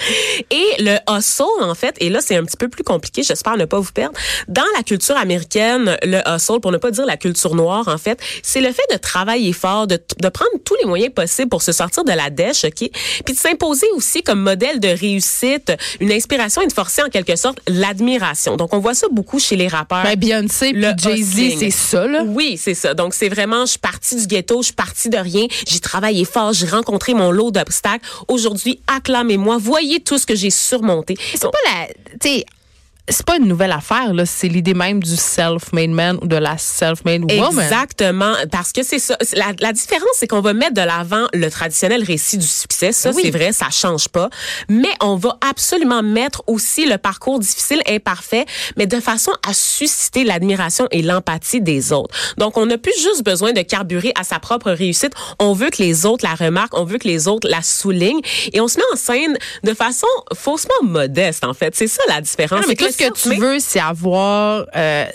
Et 0.52 0.66
le 0.80 0.98
hustle, 1.10 1.44
en 1.62 1.76
fait, 1.76 1.96
et 2.00 2.10
là, 2.10 2.20
c'est 2.22 2.38
un 2.38 2.44
petit 2.44 2.58
peu 2.58 2.70
plus 2.70 2.84
compliqué, 2.84 3.24
j'espère 3.24 3.58
ne 3.58 3.66
pas 3.66 3.80
vous 3.80 3.92
perdre. 3.92 4.18
Dans 4.48 4.64
la 4.78 4.84
culture 4.84 5.18
américaine, 5.18 5.98
le 6.04 6.22
hustle, 6.28 6.60
pour 6.60 6.72
ne 6.72 6.78
pas 6.78 6.92
dire 6.92 7.06
la 7.06 7.18
culture 7.18 7.56
noire, 7.56 7.88
en 7.88 7.98
fait, 7.98 8.20
c'est 8.42 8.62
le 8.62 8.72
fait 8.72 8.86
de 8.92 8.98
travailler 8.98 9.54
fort, 9.54 9.88
de, 9.88 10.00
de 10.20 10.30
prendre 10.30 10.52
tous 10.64 10.76
les 10.76 10.86
moyens 10.86 11.14
possibles 11.14 11.50
pour 11.50 11.62
se 11.62 11.72
sortir 11.72 12.04
de 12.04 12.12
la 12.12 12.30
dèche, 12.30 12.66
OK? 12.66 12.90
Puis 13.26 13.34
de 13.34 13.40
s'imposer 13.40 13.88
aussi 13.96 14.24
comme 14.24 14.42
modèle 14.42 14.80
de 14.80 14.90
réussite, 14.90 15.74
une 16.00 16.12
inspiration 16.12 16.62
et 16.62 16.68
de 16.68 16.74
forcer 16.74 17.02
en 17.04 17.10
quelque 17.10 17.36
sorte 17.36 17.60
l'admiration. 17.68 18.58
Donc, 18.58 18.74
on 18.74 18.80
voit 18.80 18.94
ça 18.94 19.08
beaucoup 19.12 19.40
chez 19.40 19.56
les 19.56 19.68
rappeurs. 19.68 20.04
Ben, 20.04 20.16
Beyoncé 20.16 20.72
Le 20.74 20.92
Jay-Z, 20.98 21.60
c'est 21.60 21.70
ça, 21.72 22.08
là. 22.08 22.24
Oui, 22.24 22.43
c'est 22.58 22.74
ça. 22.74 22.94
Donc, 22.94 23.14
c'est 23.14 23.30
vraiment, 23.30 23.66
je 23.66 23.72
suis 23.72 23.80
partie 23.80 24.16
du 24.16 24.28
ghetto, 24.28 24.62
je 24.62 24.68
suis 24.68 24.74
partie 24.74 25.10
de 25.10 25.18
rien. 25.18 25.48
J'ai 25.68 25.80
travaillé 25.80 26.26
fort, 26.26 26.54
j'ai 26.54 26.68
rencontré 26.68 27.14
mon 27.14 27.32
lot 27.32 27.52
d'obstacles. 27.52 28.06
Aujourd'hui, 28.28 28.80
acclamez-moi. 28.88 29.58
Voyez 29.58 30.00
tout 30.00 30.18
ce 30.18 30.26
que 30.26 30.36
j'ai 30.36 30.50
surmonté. 30.50 31.16
C'est 31.34 31.42
pas 31.42 31.58
la. 31.66 31.88
C'est 33.10 33.26
pas 33.26 33.36
une 33.38 33.48
nouvelle 33.48 33.72
affaire, 33.74 34.14
là. 34.14 34.26
C'est 34.26 34.48
l'idée 34.48 34.74
même 34.74 35.04
du 35.04 35.16
self-made 35.18 35.90
man 35.90 36.18
ou 36.22 36.28
de 36.28 36.38
la 36.38 36.58
self-made 36.58 37.24
woman. 37.30 37.60
Exactement, 37.64 38.34
parce 38.52 38.72
que 38.72 38.82
c'est 38.82 39.00
ça. 39.00 39.18
La, 39.34 39.48
la 39.60 39.74
différence, 39.74 40.04
c'est 40.16 40.28
qu'on 40.28 40.40
va 40.42 40.54
mettre 40.54 40.74
de 40.74 40.82
l'avant 40.82 41.28
le 41.34 41.50
traditionnel 41.50 42.04
récit 42.04 42.38
du 42.38 42.48
succès. 42.48 42.94
Ça, 42.94 43.12
Oui. 43.14 43.24
c'est 43.26 43.32
vrai, 43.32 43.52
ça 43.52 43.70
change 43.70 44.08
pas. 44.08 44.30
Mais 44.70 44.92
on 45.02 45.18
va 45.18 45.38
absolument 45.48 46.02
mettre 46.02 46.44
aussi 46.48 46.86
le 46.86 46.98
parcours 46.98 47.40
difficile, 47.40 47.82
imparfait, 47.90 48.46
mais 48.78 48.88
de 48.88 49.00
façon 49.02 49.32
à 49.48 49.54
susciter 49.54 50.24
l'admiration 50.24 50.88
et 50.92 51.02
l'empathie 51.02 51.60
des 51.62 51.92
autres. 51.92 52.16
Donc, 52.38 52.58
on 52.58 52.66
n'a 52.66 52.78
plus 52.78 52.94
juste 52.98 53.24
besoin 53.26 53.52
de 53.52 53.62
carburer 53.64 54.14
à 54.18 54.24
sa 54.24 54.40
propre 54.40 54.72
réussite. 54.72 55.14
On 55.40 55.52
veut 55.54 55.70
que 55.72 55.82
les 55.84 56.06
autres 56.06 56.26
la 56.26 56.36
remarquent, 56.36 56.78
on 56.78 56.86
veut 56.86 56.98
que 57.00 57.08
les 57.08 57.28
autres 57.28 57.50
la 57.50 57.62
soulignent, 57.62 58.22
et 58.54 58.62
on 58.62 58.68
se 58.70 58.78
met 58.78 58.84
en 58.94 58.96
scène 58.96 59.38
de 59.64 59.74
façon 59.74 60.08
faussement 60.34 60.74
modeste. 60.84 61.44
En 61.44 61.54
fait, 61.54 61.76
c'est 61.76 61.88
ça 61.88 62.02
la 62.08 62.22
différence. 62.22 62.62
Non, 62.62 62.68
ce 62.94 62.98
que 62.98 63.14
tu 63.36 63.36
veux, 63.40 63.60
c'est 63.60 63.80
avoir 63.80 64.66
euh, 64.76 65.06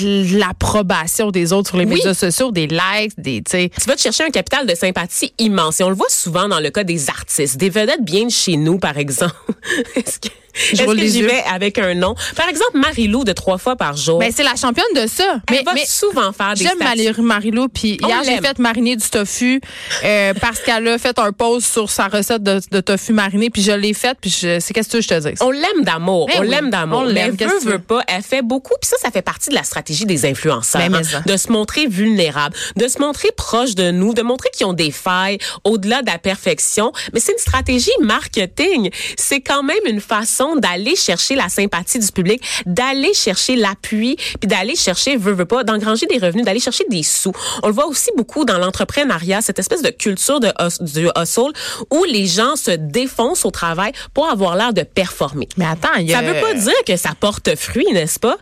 l'approbation 0.00 1.30
des 1.30 1.52
autres 1.52 1.68
sur 1.70 1.78
les 1.78 1.84
Oui. 1.84 1.94
médias 1.96 2.14
sociaux, 2.14 2.50
des 2.52 2.66
likes, 2.66 3.12
des, 3.18 3.42
tu 3.42 3.50
sais. 3.50 3.70
tu 3.80 3.86
vas 3.88 3.96
te 3.96 4.00
chercher 4.00 4.24
un 4.24 4.30
capital 4.30 4.66
de 4.66 4.74
sympathie 4.74 5.32
immense. 5.38 5.80
Et 5.80 5.84
on 5.84 5.88
le 5.90 5.96
voit 5.96 6.08
souvent 6.10 6.48
dans 6.48 6.60
le 6.60 6.70
cas 6.70 6.84
des 6.84 7.08
artistes, 7.10 7.56
des 7.56 7.70
vedettes 7.70 8.04
bien 8.04 8.26
de 8.26 8.30
chez 8.30 8.56
nous, 8.56 8.78
par 8.78 8.96
exemple. 8.98 9.34
Est-ce 9.96 10.18
que, 10.20 10.28
est-ce 10.54 10.82
que 10.84 11.06
j'y 11.06 11.22
vais 11.22 11.42
avec 11.50 11.78
un 11.78 11.94
nom? 11.94 12.14
Par 12.36 12.48
exemple, 12.48 12.72
Marie-Lou 12.78 13.24
de 13.24 13.32
trois 13.32 13.58
fois 13.58 13.76
par 13.76 13.96
jour. 13.96 14.18
Ben, 14.18 14.32
c'est 14.34 14.42
la 14.42 14.56
championne 14.56 14.84
de 14.94 15.06
ça. 15.06 15.40
Elle 15.48 15.56
Mais, 15.58 15.62
va 15.64 15.74
mais 15.74 15.86
souvent 15.86 16.32
faire 16.32 16.54
des 16.54 16.64
J'aime 16.64 16.78
Marie-Lou, 17.20 17.68
puis 17.68 17.98
hier, 18.02 18.22
j'ai 18.24 18.38
fait 18.38 18.58
mariner 18.58 18.96
du 18.96 19.08
tofu 19.08 19.60
euh, 20.04 20.34
parce 20.40 20.60
qu'elle 20.60 20.86
a 20.88 20.98
fait 20.98 21.18
un 21.18 21.32
post 21.32 21.72
sur 21.72 21.90
sa 21.90 22.08
recette 22.08 22.42
de, 22.42 22.60
de 22.70 22.80
tofu 22.80 23.12
mariné, 23.12 23.50
puis 23.50 23.62
je 23.62 23.72
l'ai 23.72 23.94
faite, 23.94 24.18
puis 24.20 24.30
je- 24.30 24.58
c'est 24.60 24.72
qu'est-ce 24.74 24.88
que 24.88 25.00
je 25.00 25.08
te 25.08 25.14
dise? 25.28 25.38
On 25.40 25.50
l'aime 25.50 25.82
d'amour. 25.84 26.26
Ben 26.26 26.34
on 26.38 26.40
oui, 26.42 26.48
l'aime 26.48 26.70
d'amour. 26.70 27.00
on 27.00 27.04
l'aime. 27.04 27.36
Qu'est-ce 27.36 27.64
veut, 27.64 27.72
veut 27.72 27.78
pas, 27.78 28.02
elle 28.08 28.22
fait 28.22 28.42
beaucoup. 28.42 28.74
Puis 28.80 28.88
ça, 28.88 28.96
ça 29.00 29.10
fait 29.10 29.22
partie 29.22 29.50
de 29.50 29.54
la 29.54 29.62
stratégie 29.64 30.06
des 30.06 30.26
influenceurs. 30.26 30.80
Ben, 30.88 30.94
hein, 30.94 31.22
de 31.26 31.36
se 31.36 31.50
montrer 31.52 31.86
vulnérable, 31.86 32.56
de 32.76 32.88
se 32.88 32.98
montrer 33.00 33.28
proche 33.36 33.74
de 33.74 33.90
nous, 33.90 34.14
de 34.14 34.22
montrer 34.22 34.48
qu'ils 34.52 34.66
ont 34.66 34.72
des 34.72 34.90
failles 34.90 35.38
au-delà 35.64 36.02
de 36.02 36.06
la 36.10 36.18
perfection. 36.18 36.92
Mais 37.12 37.20
c'est 37.20 37.32
une 37.32 37.38
stratégie 37.38 37.90
marketing. 38.00 38.90
C'est 39.16 39.40
quand 39.40 39.62
même 39.62 39.78
une 39.86 40.00
façon 40.00 40.37
façon 40.38 40.56
d'aller 40.56 40.96
chercher 40.96 41.34
la 41.34 41.48
sympathie 41.48 41.98
du 41.98 42.10
public, 42.12 42.42
d'aller 42.66 43.14
chercher 43.14 43.56
l'appui, 43.56 44.16
puis 44.40 44.48
d'aller 44.48 44.76
chercher, 44.76 45.16
veut, 45.16 45.32
veut 45.32 45.44
pas, 45.44 45.64
d'engranger 45.64 46.06
des 46.06 46.18
revenus, 46.18 46.44
d'aller 46.44 46.60
chercher 46.60 46.84
des 46.88 47.02
sous. 47.02 47.32
On 47.62 47.68
le 47.68 47.72
voit 47.72 47.86
aussi 47.86 48.10
beaucoup 48.16 48.44
dans 48.44 48.58
l'entrepreneuriat, 48.58 49.40
cette 49.40 49.58
espèce 49.58 49.82
de 49.82 49.90
culture 49.90 50.40
de 50.40 50.48
du 50.80 51.08
hustle 51.16 51.52
où 51.90 52.04
les 52.04 52.26
gens 52.26 52.56
se 52.56 52.70
défoncent 52.70 53.44
au 53.44 53.50
travail 53.50 53.92
pour 54.14 54.28
avoir 54.28 54.56
l'air 54.56 54.72
de 54.72 54.82
performer. 54.82 55.48
Mais 55.56 55.66
attends, 55.66 55.94
il 55.98 56.08
y 56.08 56.14
a... 56.14 56.18
Ça 56.18 56.22
veut 56.22 56.40
pas 56.40 56.54
dire 56.54 56.72
que 56.86 56.96
ça 56.96 57.10
porte 57.18 57.54
fruit, 57.56 57.86
n'est-ce 57.92 58.18
pas? 58.18 58.36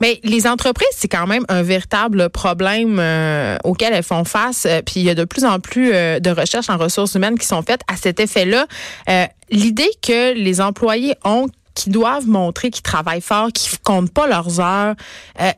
Mais 0.00 0.20
les 0.22 0.46
entreprises, 0.46 0.88
c'est 0.96 1.08
quand 1.08 1.26
même 1.26 1.44
un 1.48 1.62
véritable 1.62 2.30
problème 2.30 2.98
euh, 2.98 3.56
auquel 3.64 3.94
elles 3.94 4.02
font 4.02 4.24
face. 4.24 4.66
Euh, 4.66 4.82
puis 4.82 5.00
il 5.00 5.02
y 5.04 5.10
a 5.10 5.14
de 5.14 5.24
plus 5.24 5.44
en 5.44 5.60
plus 5.60 5.92
euh, 5.92 6.20
de 6.20 6.30
recherches 6.30 6.70
en 6.70 6.76
ressources 6.76 7.14
humaines 7.14 7.38
qui 7.38 7.46
sont 7.46 7.62
faites 7.62 7.80
à 7.88 7.96
cet 7.96 8.20
effet-là. 8.20 8.66
L'idée 9.52 9.90
que 10.02 10.34
les 10.34 10.60
employés 10.60 11.14
ont 11.24 11.46
qui 11.74 11.88
doivent 11.88 12.26
montrer 12.26 12.70
qu'ils 12.70 12.82
travaillent 12.82 13.22
fort, 13.22 13.50
qu'ils 13.52 13.78
comptent 13.78 14.12
pas 14.12 14.26
leurs 14.26 14.60
heures, 14.60 14.94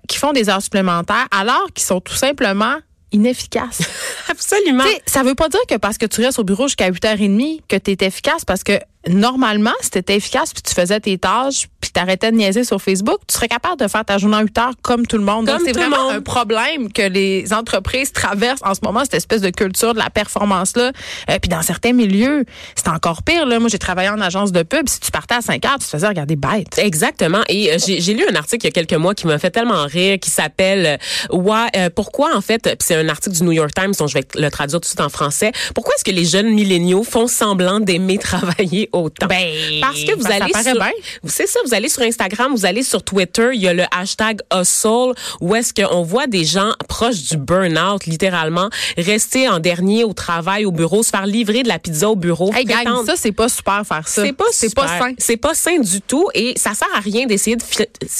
qui 0.06 0.16
font 0.18 0.32
des 0.32 0.48
heures 0.48 0.62
supplémentaires, 0.62 1.26
alors 1.32 1.66
qu'ils 1.74 1.84
sont 1.84 2.00
tout 2.00 2.14
simplement 2.14 2.76
inefficaces. 3.14 3.82
Absolument. 4.28 4.84
Ça 5.06 5.22
veut 5.22 5.34
pas 5.34 5.48
dire 5.48 5.60
que 5.68 5.76
parce 5.76 5.98
que 5.98 6.06
tu 6.06 6.20
restes 6.20 6.38
au 6.38 6.44
bureau 6.44 6.66
jusqu'à 6.66 6.90
8h30 6.90 7.60
que 7.68 7.76
tu 7.76 7.92
es 7.92 8.06
efficace 8.06 8.44
parce 8.44 8.64
que 8.64 8.78
normalement, 9.08 9.72
si 9.80 9.90
tu 9.90 10.12
efficace 10.12 10.52
puis 10.52 10.62
tu 10.62 10.74
faisais 10.74 11.00
tes 11.00 11.16
tâches 11.16 11.68
t'arrêtais 11.94 12.30
de 12.30 12.36
niaiser 12.36 12.64
sur 12.64 12.80
Facebook, 12.82 13.18
tu 13.26 13.34
serais 13.34 13.48
capable 13.48 13.78
de 13.78 13.88
faire 13.88 14.04
ta 14.04 14.18
journée 14.18 14.36
en 14.36 14.42
8 14.42 14.58
heures 14.58 14.74
comme 14.82 15.06
tout 15.06 15.16
le 15.16 15.24
monde. 15.24 15.46
Donc, 15.46 15.60
c'est 15.64 15.72
vraiment 15.72 16.10
un 16.10 16.20
problème 16.20 16.92
que 16.92 17.02
les 17.02 17.52
entreprises 17.52 18.12
traversent 18.12 18.62
en 18.64 18.74
ce 18.74 18.80
moment, 18.82 19.00
cette 19.00 19.14
espèce 19.14 19.40
de 19.40 19.50
culture 19.50 19.94
de 19.94 19.98
la 19.98 20.10
performance-là. 20.10 20.92
Euh, 21.30 21.38
puis 21.40 21.48
dans 21.48 21.62
certains 21.62 21.92
milieux, 21.92 22.44
c'est 22.74 22.88
encore 22.88 23.22
pire. 23.22 23.46
Là. 23.46 23.58
Moi, 23.58 23.68
j'ai 23.68 23.78
travaillé 23.78 24.10
en 24.10 24.20
agence 24.20 24.52
de 24.52 24.62
pub. 24.62 24.88
Si 24.88 25.00
tu 25.00 25.10
partais 25.10 25.36
à 25.36 25.40
5 25.40 25.64
heures, 25.64 25.78
tu 25.78 25.86
te 25.86 25.90
faisais 25.90 26.08
regarder 26.08 26.36
bête. 26.36 26.78
Exactement. 26.78 27.42
Et 27.48 27.72
euh, 27.72 27.78
j'ai 27.78 28.14
lu 28.14 28.24
un 28.30 28.34
article 28.34 28.66
il 28.66 28.68
y 28.68 28.68
a 28.68 28.72
quelques 28.72 29.00
mois 29.00 29.14
qui 29.14 29.26
m'a 29.26 29.38
fait 29.38 29.50
tellement 29.50 29.84
rire, 29.86 30.18
qui 30.20 30.30
s'appelle 30.30 30.98
euh, 31.32 31.36
ouais, 31.36 31.68
euh, 31.76 31.90
Pourquoi, 31.94 32.36
en 32.36 32.40
fait, 32.40 32.76
c'est 32.80 32.96
un 32.96 33.08
article 33.08 33.36
du 33.36 33.44
New 33.44 33.52
York 33.52 33.70
Times, 33.74 33.92
dont 33.98 34.06
je 34.06 34.14
vais 34.14 34.24
le 34.34 34.50
traduire 34.50 34.80
tout 34.80 34.84
de 34.84 34.86
suite 34.86 35.00
en 35.00 35.08
français. 35.08 35.52
Pourquoi 35.74 35.94
est-ce 35.94 36.04
que 36.04 36.10
les 36.10 36.24
jeunes 36.24 36.50
milléniaux 36.50 37.04
font 37.04 37.26
semblant 37.26 37.80
d'aimer 37.80 38.18
travailler 38.30 38.88
autant? 38.92 39.26
Ben, 39.26 39.46
Parce 39.80 40.02
que 40.02 40.14
vous 40.14 40.22
ça 40.22 40.34
allez 40.34 40.52
paraît 40.52 40.64
sur, 40.64 40.74
bien. 40.74 40.90
c'est 41.24 41.46
ça, 41.46 41.60
vous 41.64 41.74
allez 41.74 41.83
sur 41.88 42.02
Instagram, 42.02 42.52
vous 42.54 42.66
allez 42.66 42.82
sur 42.82 43.02
Twitter, 43.02 43.50
il 43.54 43.60
y 43.60 43.68
a 43.68 43.74
le 43.74 43.84
hashtag 43.90 44.40
Hustle 44.52 45.12
où 45.40 45.54
est-ce 45.54 45.72
qu'on 45.72 46.02
voit 46.02 46.26
des 46.26 46.44
gens 46.44 46.72
proches 46.88 47.22
du 47.22 47.36
burn-out, 47.36 48.06
littéralement, 48.06 48.68
rester 48.96 49.48
en 49.48 49.58
dernier 49.58 50.04
au 50.04 50.12
travail, 50.12 50.64
au 50.64 50.72
bureau, 50.72 51.02
se 51.02 51.10
faire 51.10 51.26
livrer 51.26 51.62
de 51.62 51.68
la 51.68 51.78
pizza 51.78 52.08
au 52.08 52.16
bureau. 52.16 52.52
Hey, 52.54 52.64
gang, 52.64 53.04
ça, 53.06 53.14
c'est 53.16 53.32
pas 53.32 53.48
super 53.48 53.84
faire 53.86 54.08
ça. 54.08 54.22
c'est 54.24 54.32
pas 54.32 54.44
C'est 54.52 54.74
pas 54.74 54.88
sain. 54.88 55.12
C'est 55.18 55.36
pas 55.36 55.54
sain 55.54 55.78
du 55.78 56.00
tout 56.00 56.28
et 56.34 56.54
ça 56.56 56.74
sert 56.74 56.88
à 56.94 57.00
rien 57.00 57.26
d'essayer 57.26 57.56
de 57.56 57.62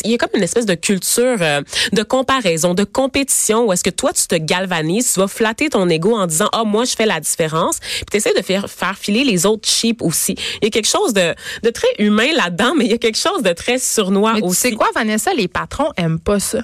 il 0.04 0.11
y 0.11 0.14
a 0.14 0.18
comme 0.18 0.30
une 0.35 0.42
espèce 0.42 0.66
de 0.66 0.75
culture 0.75 1.37
euh, 1.40 1.62
de 1.92 2.02
comparaison, 2.02 2.75
de 2.75 2.85
compétition 2.85 3.66
où 3.66 3.73
est-ce 3.73 3.85
que 3.85 3.90
toi 3.90 4.12
tu 4.12 4.26
te 4.26 4.35
galvanises, 4.35 5.12
tu 5.14 5.21
vas 5.21 5.28
flatter 5.28 5.68
ton 5.71 5.88
ego 5.88 6.14
en 6.14 6.26
disant 6.26 6.49
"Ah 6.52 6.64
moi 6.64 6.85
je 6.85 6.94
fais 6.94 7.06
la 7.06 7.21
différence." 7.21 7.78
Puis 7.80 8.04
tu 8.11 8.16
essaies 8.16 8.35
de 8.37 8.42
faire 8.42 8.68
faire 8.68 8.97
filer 8.99 9.25
les 9.25 9.47
autres 9.47 9.68
cheap 9.68 10.02
aussi. 10.02 10.35
Il 10.61 10.64
y 10.64 10.66
a 10.66 10.71
quelque 10.71 10.88
chose 10.88 11.12
de 11.12 11.35
de 11.62 11.71
très 11.71 11.88
humain 11.99 12.28
là-dedans, 12.37 12.75
mais 12.76 12.85
il 12.87 12.90
y 12.90 12.94
a 12.94 12.99
quelque 12.99 13.18
chose 13.18 13.42
de 13.42 13.52
très 13.54 13.78
surnois 13.78 14.34
Mais 14.34 14.42
aussi. 14.42 14.61
sais 14.61 14.73
quoi, 14.73 14.88
Vanessa, 14.94 15.32
les 15.34 15.49
patrons 15.49 15.90
aiment 15.96 16.20
pas 16.20 16.40
ça. 16.40 16.58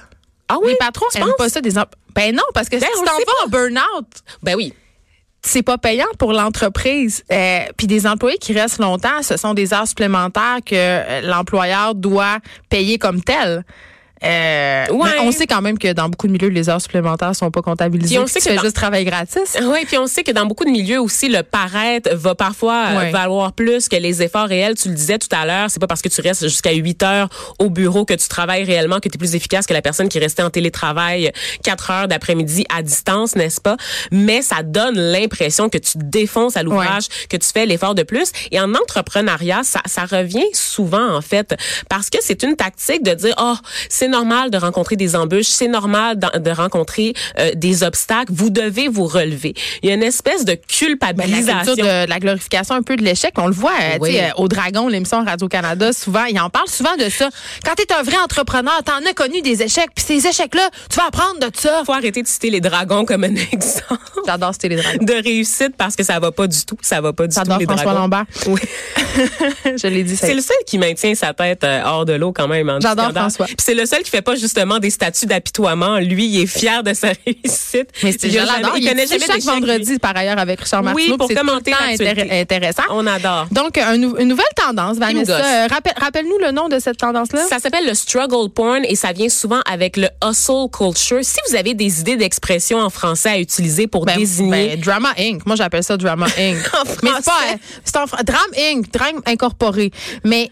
Ah 0.47 0.57
oui, 0.61 0.71
les 0.71 0.75
patrons 0.77 1.05
tu 1.11 1.17
aiment 1.17 1.27
penses? 1.27 1.35
pas 1.37 1.49
ça 1.49 1.61
des 1.61 1.71
Ben 2.15 2.35
non, 2.35 2.43
parce 2.53 2.67
que 2.69 2.77
Ben, 2.77 2.87
si 2.93 2.99
tu 2.99 3.05
t'en 3.05 3.17
vas 3.17 3.45
en 3.45 3.47
burn-out, 3.49 4.07
Ben 4.43 4.55
oui. 4.55 4.73
c'est 5.41 5.63
pas 5.63 5.77
payant 5.77 6.07
pour 6.19 6.33
l'entreprise. 6.33 7.23
Euh, 7.31 7.61
Puis 7.77 7.87
des 7.87 8.05
employés 8.05 8.37
qui 8.37 8.53
restent 8.53 8.79
longtemps, 8.79 9.21
ce 9.23 9.37
sont 9.37 9.53
des 9.53 9.73
heures 9.73 9.87
supplémentaires 9.87 10.59
que 10.65 10.75
euh, 10.75 11.21
l'employeur 11.21 11.95
doit 11.95 12.39
payer 12.69 12.97
comme 12.97 13.21
tel. 13.23 13.63
Euh, 14.23 14.85
Ouais. 14.91 15.09
mais 15.15 15.19
on 15.27 15.31
sait 15.31 15.47
quand 15.47 15.61
même 15.61 15.77
que 15.79 15.93
dans 15.93 16.09
beaucoup 16.09 16.27
de 16.27 16.31
milieux, 16.31 16.49
les 16.49 16.69
heures 16.69 16.81
supplémentaires 16.81 17.35
sont 17.35 17.49
pas 17.51 17.61
comptabilisées. 17.61 18.15
Puis 18.15 18.23
on 18.23 18.27
sait 18.27 18.39
que 18.39 18.45
fais 18.49 18.55
dans- 18.55 18.61
juste 18.63 18.75
travail 18.75 19.03
gratis. 19.05 19.57
Oui, 19.63 19.79
puis 19.85 19.97
on 19.97 20.07
sait 20.07 20.23
que 20.23 20.31
dans 20.31 20.45
beaucoup 20.45 20.65
de 20.65 20.69
milieux 20.69 20.99
aussi, 21.01 21.29
le 21.29 21.43
paraître 21.43 22.13
va 22.15 22.35
parfois 22.35 22.85
euh, 22.89 22.97
Ouais. 22.97 23.11
valoir 23.11 23.53
plus 23.53 23.87
que 23.89 23.95
les 23.95 24.21
efforts 24.21 24.47
réels. 24.47 24.75
Tu 24.75 24.89
le 24.89 24.95
disais 24.95 25.17
tout 25.17 25.27
à 25.31 25.45
l'heure, 25.45 25.69
c'est 25.69 25.79
pas 25.79 25.87
parce 25.87 26.01
que 26.01 26.09
tu 26.09 26.21
restes 26.21 26.43
jusqu'à 26.47 26.71
8 26.71 27.01
heures 27.03 27.29
au 27.59 27.69
bureau 27.69 28.05
que 28.05 28.13
tu 28.13 28.27
travailles 28.27 28.63
réellement 28.63 28.99
que 28.99 29.09
tu 29.09 29.15
es 29.15 29.17
plus 29.17 29.35
efficace 29.35 29.65
que 29.65 29.73
la 29.73 29.81
personne 29.81 30.09
qui 30.09 30.19
restait 30.19 30.43
en 30.43 30.49
télétravail 30.49 31.31
4 31.63 31.89
heures 31.91 32.07
d'après-midi 32.07 32.65
à 32.75 32.81
distance, 32.83 33.35
n'est-ce 33.35 33.61
pas? 33.61 33.77
Mais 34.11 34.41
ça 34.41 34.63
donne 34.63 34.95
l'impression 34.99 35.69
que 35.69 35.77
tu 35.77 35.93
défonces 35.95 36.57
à 36.57 36.63
l'ouvrage, 36.63 37.05
que 37.29 37.37
tu 37.37 37.47
fais 37.53 37.65
l'effort 37.65 37.95
de 37.95 38.03
plus. 38.03 38.31
Et 38.51 38.59
en 38.59 38.73
entrepreneuriat, 38.75 39.61
ça, 39.63 39.81
ça 39.85 40.05
revient 40.05 40.45
souvent, 40.53 41.15
en 41.15 41.21
fait, 41.21 41.55
parce 41.89 42.09
que 42.09 42.17
c'est 42.21 42.43
une 42.43 42.55
tactique 42.55 43.03
de 43.03 43.13
dire, 43.13 43.33
oh, 43.39 43.55
c'est 43.89 44.10
normal 44.11 44.51
de 44.51 44.57
rencontrer 44.57 44.95
des 44.95 45.15
embûches, 45.15 45.47
c'est 45.47 45.67
normal 45.67 46.19
de 46.19 46.51
rencontrer 46.51 47.13
euh, 47.39 47.51
des 47.55 47.81
obstacles, 47.83 48.31
vous 48.31 48.51
devez 48.51 48.87
vous 48.87 49.05
relever. 49.07 49.55
Il 49.81 49.89
y 49.89 49.91
a 49.91 49.95
une 49.95 50.03
espèce 50.03 50.45
de 50.45 50.51
Ben, 50.53 50.59
la 50.61 50.67
culpabilisation. 50.87 51.73
de, 51.75 52.05
de 52.05 52.09
la 52.09 52.19
glorification 52.19 52.75
un 52.75 52.83
peu 52.83 52.95
de 52.95 53.03
l'échec, 53.03 53.33
on 53.37 53.47
le 53.47 53.53
voit 53.53 53.71
euh, 53.71 53.97
Oui. 53.99 54.09
tu 54.11 54.15
sais, 54.17 54.25
euh, 54.25 54.29
au 54.37 54.47
Dragon, 54.47 54.87
l'émission 54.87 55.23
Radio-Canada, 55.25 55.93
souvent, 55.93 56.25
ils 56.25 56.39
en 56.39 56.49
parlent 56.51 56.67
souvent 56.69 56.95
de 56.97 57.09
ça. 57.09 57.29
Quand 57.65 57.71
tu 57.75 57.83
es 57.83 57.93
un 57.93 58.03
vrai 58.03 58.17
entrepreneur, 58.23 58.79
t'en 58.83 58.97
as 59.09 59.13
connu 59.13 59.41
des 59.41 59.63
échecs, 59.63 59.89
puis 59.95 60.05
ces 60.05 60.27
échecs-là, 60.27 60.69
tu 60.89 60.97
vas 60.97 61.07
apprendre 61.07 61.39
de 61.39 61.49
ça. 61.57 61.81
faut 61.85 61.93
arrêter 61.93 62.21
de 62.21 62.27
citer 62.27 62.49
les 62.51 62.61
dragons 62.61 63.05
comme 63.05 63.23
un 63.23 63.33
exemple 63.51 63.97
J'adore 64.25 64.53
citer 64.53 64.69
les 64.69 64.75
dragons. 64.75 65.03
de 65.03 65.13
réussite 65.23 65.75
parce 65.77 65.95
que 65.95 66.03
ça 66.03 66.19
va 66.19 66.31
pas 66.31 66.47
du 66.47 66.63
tout. 66.65 66.77
Ça 66.81 67.01
va 67.01 67.13
pas 67.13 67.27
du 67.27 67.33
tout 67.33 67.39
J'adore 67.39 67.57
les 67.59 67.65
François 67.65 67.85
dragons. 67.93 67.99
Lambert. 68.01 68.25
Oui. 68.47 68.59
Je 69.81 69.87
l'ai 69.87 70.03
dit, 70.03 70.15
C'est 70.15 70.33
le 70.33 70.41
seul 70.41 70.57
qui 70.67 70.77
maintient 70.77 71.15
sa 71.15 71.33
tête 71.33 71.63
euh, 71.63 71.81
hors 71.85 72.05
de 72.05 72.13
l'eau 72.13 72.31
quand 72.31 72.47
même. 72.47 72.69
en 72.69 72.79
J'adore. 72.79 73.11
François. 73.11 73.45
Puis 73.45 73.55
c'est 73.59 73.73
le 73.73 73.85
seul 73.85 74.00
qui 74.03 74.09
fait 74.11 74.21
pas 74.21 74.35
justement 74.35 74.79
des 74.79 74.89
statuts 74.89 75.25
d'apitoiement. 75.25 75.97
Lui, 75.99 76.25
il 76.27 76.41
est 76.41 76.45
fier 76.45 76.83
de 76.83 76.93
sa 76.93 77.07
réussite. 77.25 77.89
Mais 78.03 78.11
c'est 78.11 78.27
il, 78.27 78.37
a 78.39 78.41
je 78.41 78.47
l'adore. 78.47 78.55
jamais- 78.55 78.71
il 78.77 78.83
Il 78.83 78.89
connaît 78.89 79.07
jamais 79.07 79.25
chaque 79.25 79.41
vendredi, 79.41 79.99
par 79.99 80.15
ailleurs, 80.15 80.37
avec 80.39 80.59
Richard 80.59 80.83
Martineau. 80.83 81.11
Oui, 81.13 81.17
pour 81.17 81.27
commenter 81.33 81.71
intér- 81.71 82.41
intéressant. 82.41 82.83
On 82.91 83.05
adore. 83.07 83.47
Donc, 83.51 83.77
un 83.77 83.93
une 83.95 84.27
nouvelle 84.27 84.45
tendance, 84.55 84.97
Vanessa. 84.97 85.37
Euh, 85.39 85.67
rappelle- 85.67 85.93
Rappelle-nous 85.97 86.37
le 86.39 86.51
nom 86.51 86.67
de 86.69 86.79
cette 86.79 86.97
tendance-là. 86.97 87.45
Ça 87.47 87.59
s'appelle 87.59 87.85
le 87.85 87.93
struggle 87.93 88.49
porn 88.49 88.83
et 88.87 88.95
ça 88.95 89.11
vient 89.11 89.29
souvent 89.29 89.61
avec 89.69 89.97
le 89.97 90.07
hustle 90.23 90.67
culture. 90.71 91.19
Si 91.21 91.37
vous 91.49 91.55
avez 91.55 91.73
des 91.73 91.99
idées 92.01 92.15
d'expression 92.17 92.79
en 92.79 92.89
français 92.89 93.29
à 93.29 93.39
utiliser 93.39 93.87
pour 93.87 94.05
Ben, 94.05 94.17
désigner 94.17 94.75
ben, 94.75 94.79
Drama 94.81 95.09
Inc. 95.17 95.45
Moi, 95.45 95.55
j'appelle 95.55 95.83
ça 95.83 95.97
Drama 95.97 96.25
Inc. 96.37 96.57
En 96.73 96.83
Mais 96.85 96.91
c'est 96.95 97.01
pas, 97.01 97.21
français? 97.21 97.31
euh, 97.53 97.57
c'est 97.83 97.97
en 97.97 98.05
Drame 98.05 98.51
Inc. 98.57 98.91
Drame 98.91 99.21
incorporé. 99.25 99.91
Mais, 100.23 100.49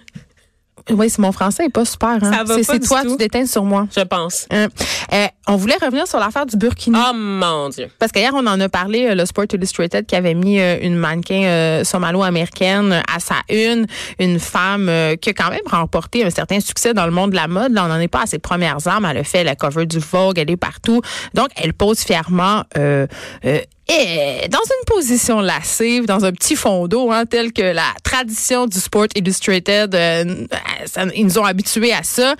oui, 0.91 1.09
c'est 1.09 1.19
mon 1.19 1.31
français 1.31 1.65
est 1.65 1.69
pas 1.69 1.85
super, 1.85 2.17
hein. 2.21 2.31
Ça 2.31 2.43
va 2.43 2.55
C'est 2.63 2.79
toi, 2.79 3.01
tout. 3.03 3.11
tu 3.11 3.17
déteins 3.17 3.45
sur 3.45 3.63
moi. 3.63 3.87
je 3.95 4.01
pense. 4.01 4.45
Hein. 4.51 4.67
Euh, 5.13 5.25
on 5.47 5.55
voulait 5.55 5.77
revenir 5.81 6.07
sur 6.07 6.19
l'affaire 6.19 6.45
du 6.45 6.55
Burkini. 6.57 6.97
Oh 6.99 7.13
mon 7.13 7.69
Dieu. 7.69 7.87
Parce 7.99 8.11
qu'hier, 8.11 8.31
on 8.35 8.45
en 8.45 8.59
a 8.59 8.69
parlé, 8.69 9.07
euh, 9.07 9.15
le 9.15 9.25
Sport 9.25 9.45
Illustrated 9.53 10.05
qui 10.05 10.15
avait 10.15 10.33
mis 10.35 10.59
euh, 10.59 10.77
une 10.81 10.95
mannequin 10.95 11.43
euh, 11.43 11.83
somalo-américaine 11.83 13.01
à 13.13 13.19
sa 13.19 13.35
une, 13.49 13.85
une 14.19 14.39
femme 14.39 14.87
euh, 14.89 15.15
qui 15.15 15.29
a 15.29 15.33
quand 15.33 15.49
même 15.49 15.59
remporté 15.65 16.23
un 16.25 16.29
certain 16.29 16.59
succès 16.59 16.93
dans 16.93 17.05
le 17.05 17.11
monde 17.11 17.31
de 17.31 17.35
la 17.35 17.47
mode. 17.47 17.71
Là, 17.73 17.85
on 17.85 17.87
n'en 17.87 17.99
est 17.99 18.07
pas 18.07 18.23
à 18.23 18.25
ses 18.25 18.39
premières 18.39 18.87
armes. 18.87 19.05
Elle 19.05 19.17
a 19.17 19.23
fait 19.23 19.43
la 19.43 19.55
cover 19.55 19.85
du 19.85 19.99
Vogue, 19.99 20.37
elle 20.37 20.51
est 20.51 20.57
partout. 20.57 21.01
Donc, 21.33 21.49
elle 21.55 21.73
pose 21.73 21.99
fièrement 21.99 22.63
euh, 22.77 23.07
euh, 23.45 23.59
et 23.89 24.47
dans 24.49 24.59
une 24.59 24.85
position 24.85 25.39
lascive, 25.41 26.05
dans 26.05 26.23
un 26.25 26.31
petit 26.31 26.55
fond 26.55 26.87
d'eau, 26.87 27.11
hein, 27.11 27.25
tel 27.25 27.51
que 27.53 27.61
la 27.61 27.83
tradition 28.03 28.67
du 28.67 28.79
Sport 28.79 29.07
Illustrated, 29.15 29.93
euh, 29.95 30.45
ça- 30.85 31.05
ils 31.15 31.25
nous 31.25 31.39
ont 31.39 31.43
habitués 31.45 31.93
à 31.93 32.03
ça. 32.03 32.35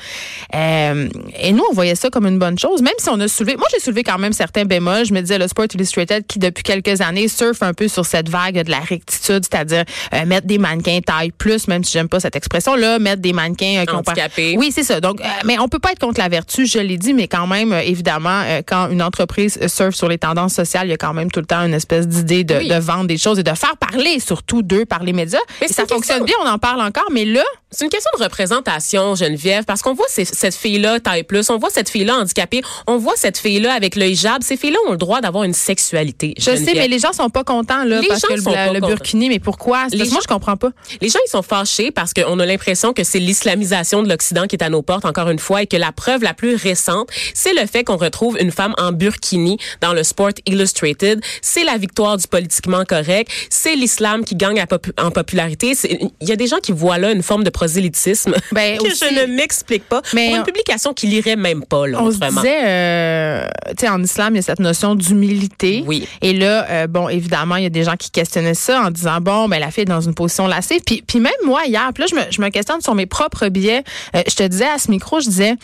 Euh, 0.56 1.10
et 1.40 1.52
nous, 1.52 1.64
on 1.70 1.74
voyait 1.74 1.96
ça 1.96 2.10
comme 2.10 2.26
une 2.28 2.40
bonne 2.40 2.58
chose, 2.58 2.82
même 2.82 2.94
si 2.98 3.10
on 3.10 3.20
a 3.20 3.28
soulevé. 3.28 3.56
Moi, 3.58 3.68
j'ai 3.72 3.80
soulevé 3.80 4.04
quand 4.04 4.18
même 4.18 4.34
certains 4.34 4.66
bémols. 4.66 5.06
Je 5.06 5.14
me 5.14 5.22
disais, 5.22 5.38
le 5.38 5.48
Sport 5.48 5.68
Illustrated, 5.74 6.26
qui 6.28 6.40
depuis 6.40 6.64
quelques 6.64 7.02
années 7.02 7.28
surfe 7.28 7.62
un 7.64 7.74
peu 7.74 7.88
sur 7.88 8.06
cette 8.06 8.30
vague 8.30 8.62
de 8.64 8.72
la 8.72 8.80
rectitude, 8.80 9.44
c'est-à-dire 9.50 9.84
euh, 10.14 10.26
mettre 10.26 10.48
des 10.48 10.58
mannequins 10.58 11.00
taille 11.06 11.32
plus, 11.32 11.68
même 11.68 11.84
si 11.84 11.94
j'aime 11.94 12.10
pas 12.10 12.20
cette 12.20 12.36
expression-là, 12.36 13.00
mettre 13.00 13.22
des 13.22 13.34
mannequins 13.34 13.84
euh, 13.88 13.92
Handicapés. 13.92 14.56
Oui, 14.58 14.72
c'est 14.74 14.84
ça. 14.84 15.02
Donc, 15.02 15.20
euh, 15.22 15.24
mais 15.46 15.58
on 15.60 15.68
peut 15.68 15.80
pas 15.80 15.92
être 15.92 16.00
contre 16.00 16.20
la 16.20 16.30
vertu, 16.30 16.66
je 16.66 16.80
l'ai 16.80 16.98
dit, 16.98 17.14
mais 17.14 17.28
quand 17.28 17.48
même, 17.48 17.74
évidemment, 17.74 18.44
quand 18.68 18.90
une 18.90 19.02
entreprise 19.02 19.60
surfe 19.68 19.96
sur 19.96 20.08
les 20.08 20.18
tendances 20.18 20.54
sociales, 20.54 20.88
il 20.88 20.92
y 20.92 20.94
a 20.94 20.98
quand 20.98 21.14
même 21.14 21.32
tout 21.32 21.39
le 21.40 21.46
temps 21.46 21.62
une 21.66 21.74
espèce 21.74 22.08
d'idée 22.08 22.44
de, 22.44 22.56
Oui. 22.56 22.68
de 22.68 22.76
vendre 22.76 23.06
des 23.08 23.18
choses 23.18 23.40
et 23.40 23.44
de 23.44 23.54
faire 23.54 23.76
parler, 23.78 24.20
surtout 24.20 24.62
d'eux, 24.62 24.86
par 24.86 25.04
les 25.04 25.14
médias. 25.14 25.40
Mais 25.62 25.68
et 25.68 25.74
ça 25.74 25.84
fonctionne 25.88 26.24
question- 26.24 26.26
bien, 26.26 26.36
on 26.44 26.48
en 26.48 26.58
parle 26.60 26.82
encore, 26.82 27.08
mais 27.12 27.26
là, 27.26 27.44
C'est 27.72 27.86
une 27.86 27.92
question 27.92 28.10
de 28.18 28.24
représentation, 28.24 29.14
Geneviève, 29.14 29.64
parce 29.64 29.84
qu'on 29.84 29.94
voit 29.94 30.08
ces- 30.10 30.26
cette 30.26 30.56
fille-là 30.56 31.00
taille 31.00 31.22
plus, 31.22 31.48
on 31.52 31.58
voit 31.60 31.70
cette 31.70 31.88
fille-là 31.88 32.16
handicapée, 32.18 32.64
on 32.88 32.98
voit 32.98 33.14
cette 33.16 33.38
fille-là 33.38 33.74
avec 33.76 33.96
le 33.96 34.08
hijab. 34.08 34.42
Ces 34.42 34.58
filles-là 34.58 34.80
ont 34.88 34.92
le 34.94 34.98
droit 34.98 35.22
d'avoir 35.22 35.44
une 35.44 35.54
sexualité. 35.54 36.34
je 36.40 36.44
sais, 36.56 36.74
mais 36.74 36.88
les 36.88 36.98
gens 36.98 37.14
sont 37.14 37.30
pas 37.30 37.44
contents, 37.44 37.84
là, 37.84 38.02
Les 38.02 38.08
parce 38.08 38.22
gens 38.22 38.28
que 38.30 38.34
le, 38.34 38.42
sont 38.42 38.52
pas 38.54 38.74
le 38.74 38.80
burkini, 38.80 39.30
mais 39.30 39.38
pourquoi? 39.38 39.86
Les 39.92 40.10
moi, 40.10 40.20
je 40.24 40.28
comprends 40.28 40.58
pas. 40.58 40.72
Les 41.00 41.10
gens, 41.10 41.20
ils 41.26 41.30
sont 41.30 41.44
fâchés 41.44 41.92
parce 41.92 42.12
qu'on 42.14 42.40
a 42.40 42.46
l'impression 42.48 42.92
que 42.92 43.04
c'est 43.04 43.20
l'islamisation 43.20 44.02
de 44.02 44.10
l'Occident 44.10 44.48
qui 44.48 44.56
est 44.56 44.64
à 44.64 44.70
nos 44.70 44.82
portes, 44.82 45.06
encore 45.06 45.30
une 45.30 45.38
fois, 45.38 45.62
et 45.62 45.68
que 45.68 45.78
la 45.78 45.92
preuve 45.92 46.24
la 46.24 46.34
plus 46.34 46.56
récente, 46.56 47.08
c'est 47.36 47.54
le 47.54 47.68
fait 47.68 47.84
qu'on 47.84 47.98
retrouve 47.98 48.36
une 48.40 48.52
femme 48.52 48.74
en 48.80 48.92
burkini 48.92 49.60
dans 49.82 49.94
le 49.94 50.02
Sport 50.04 50.32
Illustrated. 50.48 51.22
C'est 51.42 51.64
la 51.64 51.78
victoire 51.78 52.18
du 52.18 52.28
politiquement 52.28 52.84
correct, 52.86 53.32
c'est 53.50 53.76
l'islam 53.76 54.24
qui 54.24 54.36
gagne 54.36 54.64
en 54.98 55.12
popularité. 55.12 55.74
Il 56.22 56.28
y 56.28 56.32
a 56.32 56.36
des 56.36 56.48
gens 56.48 56.60
qui 56.62 56.72
voient 56.72 56.98
là 56.98 57.12
une 57.12 57.24
forme 57.24 57.44
de 57.44 57.50
prosélytisme 57.50 58.36
ben, 58.52 58.78
que 58.78 58.90
je 58.90 59.22
ne 59.22 59.36
m'explique 59.36 59.84
pas. 59.84 60.02
Mais 60.14 60.30
pour 60.30 60.38
une 60.38 60.44
publication 60.44 60.94
qui 60.94 61.08
lirait 61.08 61.36
même 61.36 61.64
pas, 61.64 61.88
là, 61.88 62.02
on 62.02 62.12
se 62.12 62.18
disait, 62.18 62.62
euh, 62.66 63.48
tu 63.70 63.86
sais, 63.86 63.90
en 63.90 64.02
islam, 64.04 64.34
il 64.34 64.38
y 64.38 64.40
a 64.40 64.44
cette 64.44 64.60
notion 64.60 64.96
d'humilité. 64.96 65.84
Oui. 65.86 66.08
Et 66.22 66.34
là, 66.34 66.66
euh, 66.70 66.88
bon, 66.88 67.10
évidemment, 67.10 67.56
il 67.56 67.64
y 67.64 67.68
a 67.68 67.72
des 67.72 67.84
gens 67.84 67.96
qui 67.96 68.12
questionnaient 68.12 68.54
ça 68.54 68.82
en 68.82 68.92
disant, 68.92 69.20
bon, 69.22 69.48
ben 69.48 69.60
la 69.60 69.72
fille 69.72 69.84
est 69.84 69.86
dans 69.86 70.02
une 70.02 70.16
position 70.16 70.48
lascive. 70.48 70.82
Puis, 70.86 71.04
puis 71.06 71.20
même 71.20 71.32
moi, 71.46 71.62
hier, 71.66 71.90
puis 71.94 72.04
là, 72.04 72.08
je 72.10 72.16
me, 72.16 72.22
je 72.32 72.42
me 72.42 72.50
questionne 72.50 72.82
sur 72.82 72.96
mes 72.96 73.06
propres 73.06 73.50
biais. 73.50 73.84
Euh, 74.16 74.22
je 74.28 74.36
te 74.36 74.44
disais 74.44 74.68
à 74.68 74.78
ce 74.78 74.92
micro, 74.92 75.20
je 75.20 75.30
disais, 75.30 75.56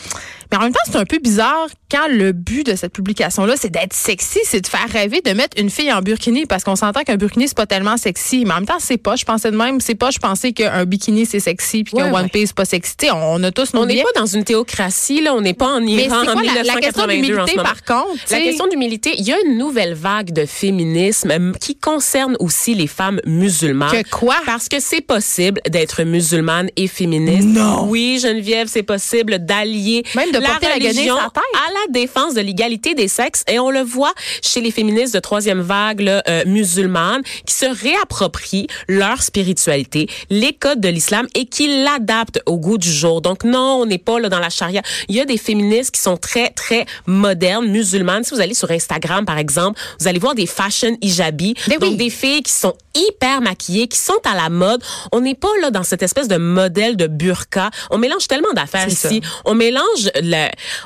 mais 0.52 0.58
en 0.58 0.62
même 0.62 0.74
temps, 0.74 0.80
c'est 0.86 0.98
un 0.98 1.06
peu 1.06 1.20
bizarre 1.20 1.68
quand 1.92 2.08
le 2.10 2.32
but 2.32 2.66
de 2.66 2.75
cette 2.75 2.94
publication-là, 2.94 3.56
c'est 3.58 3.72
d'être 3.72 3.94
sexy, 3.94 4.40
c'est 4.44 4.62
de 4.62 4.68
faire 4.68 4.88
rêver 4.90 5.22
de 5.22 5.32
mettre 5.32 5.60
une 5.60 5.70
fille 5.70 5.92
en 5.92 6.02
burkini, 6.02 6.46
parce 6.46 6.64
qu'on 6.64 6.75
s'entend 6.75 7.04
qu'un 7.04 7.18
burkini, 7.18 7.48
c'est 7.48 7.58
pas 7.58 7.66
tellement 7.66 7.98
sexy. 7.98 8.44
Mais 8.46 8.52
en 8.52 8.56
même 8.56 8.66
temps, 8.66 8.80
c'est 8.80 8.98
pas. 8.98 9.16
Je 9.16 9.25
pensais 9.25 9.52
de 9.52 9.58
même, 9.58 9.80
c'est 9.80 9.96
pas. 9.96 10.12
Je 10.12 10.20
pensais 10.20 10.52
qu'un 10.52 10.86
bikini, 10.86 11.25
c'est 11.25 11.40
sexy, 11.40 11.84
puis 11.84 11.94
qu'un 11.94 12.14
One 12.14 12.30
Piece, 12.30 12.48
c'est 12.48 12.56
pas 12.56 12.66
sexy. 12.66 12.96
on, 13.14 13.44
a 13.44 13.52
tous 13.52 13.74
nos 13.74 13.84
On 13.84 13.86
n'est 13.86 14.02
pas 14.02 14.20
dans 14.20 14.25
une 14.25 14.44
théocratie, 14.44 15.22
là. 15.22 15.34
On 15.34 15.42
n'est 15.42 15.54
pas 15.54 15.68
en 15.68 15.82
Iran 15.82 16.18
en 16.28 16.40
1982 16.40 16.64
la, 16.64 16.75
question 16.75 17.08
d'humilité, 17.08 17.56
par 17.56 17.84
contre? 17.84 18.24
La 18.32 18.40
question 18.40 18.68
d'humilité, 18.68 19.14
il 19.18 19.25
y 19.25 19.34
a 19.34 19.38
une 19.46 19.58
nouvelle 19.58 19.94
vague 19.94 20.32
de 20.32 20.46
féminisme 20.46 21.32
euh, 21.32 21.52
qui 21.60 21.75
concerne 21.75 22.36
aussi 22.40 22.75
les 22.75 22.88
femmes 22.88 23.20
musulmanes. 23.25 23.92
Que 23.92 24.10
quoi? 24.10 24.36
Parce 24.46 24.70
que 24.70 24.80
c'est 24.80 25.02
possible 25.02 25.62
d'être 25.70 26.04
musulmane 26.04 26.70
et 26.75 26.88
féministe. 26.88 27.48
Non. 27.48 27.88
Oui, 27.88 28.20
Geneviève, 28.22 28.68
c'est 28.68 28.84
possible 28.84 29.40
d'allier 29.40 30.04
la 30.39 30.74
religion 30.74 31.18
à 31.18 31.32
la 31.32 31.92
défense 31.92 32.34
de 32.34 32.42
l'égalité 32.42 32.96
des 32.96 33.08
sexes. 33.08 33.44
Et 33.48 33.60
on 33.60 33.70
le 33.70 33.82
voit 33.82 34.13
chez 34.42 34.62
les 34.62 34.72
féministes 34.72 35.13
de 35.13 35.20
troisième 35.20 35.62
vague 35.62 36.01
là, 36.01 36.24
euh, 36.27 36.44
musulmanes 36.46 37.22
qui 37.46 37.54
se 37.54 37.65
réapproprient 37.65 38.68
leur 38.88 39.22
spiritualité, 39.22 40.08
les 40.30 40.54
codes 40.54 40.82
de 40.82 40.89
l'islam 40.89 41.27
et 41.36 41.46
qui 41.46 41.84
l'adaptent 41.84 42.42
au 42.46 42.58
goût 42.58 42.77
du 42.77 42.92
jour. 42.92 43.22
Donc 43.22 43.44
non, 43.44 43.80
on 43.82 43.86
n'est 43.86 43.98
pas 43.98 44.20
là 44.20 44.30
dans 44.30 44.39
la 44.39 44.50
charia. 44.50 44.82
Il 45.10 45.15
y 45.15 45.22
a 45.22 45.25
des 45.25 45.38
féministes 45.38 45.92
qui 45.92 46.01
sont 46.01 46.18
très 46.18 46.50
très 46.50 46.86
modernes, 47.06 47.68
musulmanes. 47.68 48.24
Si 48.24 48.34
vous 48.34 48.42
allez 48.42 48.54
sur 48.54 48.72
Instagram 48.72 49.25
par 49.25 49.38
exemple, 49.38 49.80
vous 50.00 50.08
allez 50.08 50.20
voir 50.20 50.36
des 50.36 50.46
fashion 50.46 50.98
hijabi, 51.01 51.56
donc 51.80 51.98
des 51.98 52.10
filles 52.10 52.44
qui 52.44 52.51
sont 52.51 52.74
hyper 52.96 53.42
maquillées, 53.42 53.88
qui 53.88 53.98
sont 53.98 54.20
à 54.24 54.36
la 54.36 54.50
mode. 54.50 54.82
On 55.12 55.22
n'est 55.22 55.36
pas 55.36 55.50
là 55.62 55.72
dans 55.72 55.84
cette 55.84 56.01
espèce 56.01 56.27
de 56.27 56.38
modèle 56.38 56.96
de 56.96 57.08
burqa. 57.08 57.70
On 57.92 57.98
mélange 57.98 58.27
tellement 58.27 58.54
d'affaires 58.54 58.88
ici. 58.88 59.22
On 59.44 59.54
mélange 59.54 60.12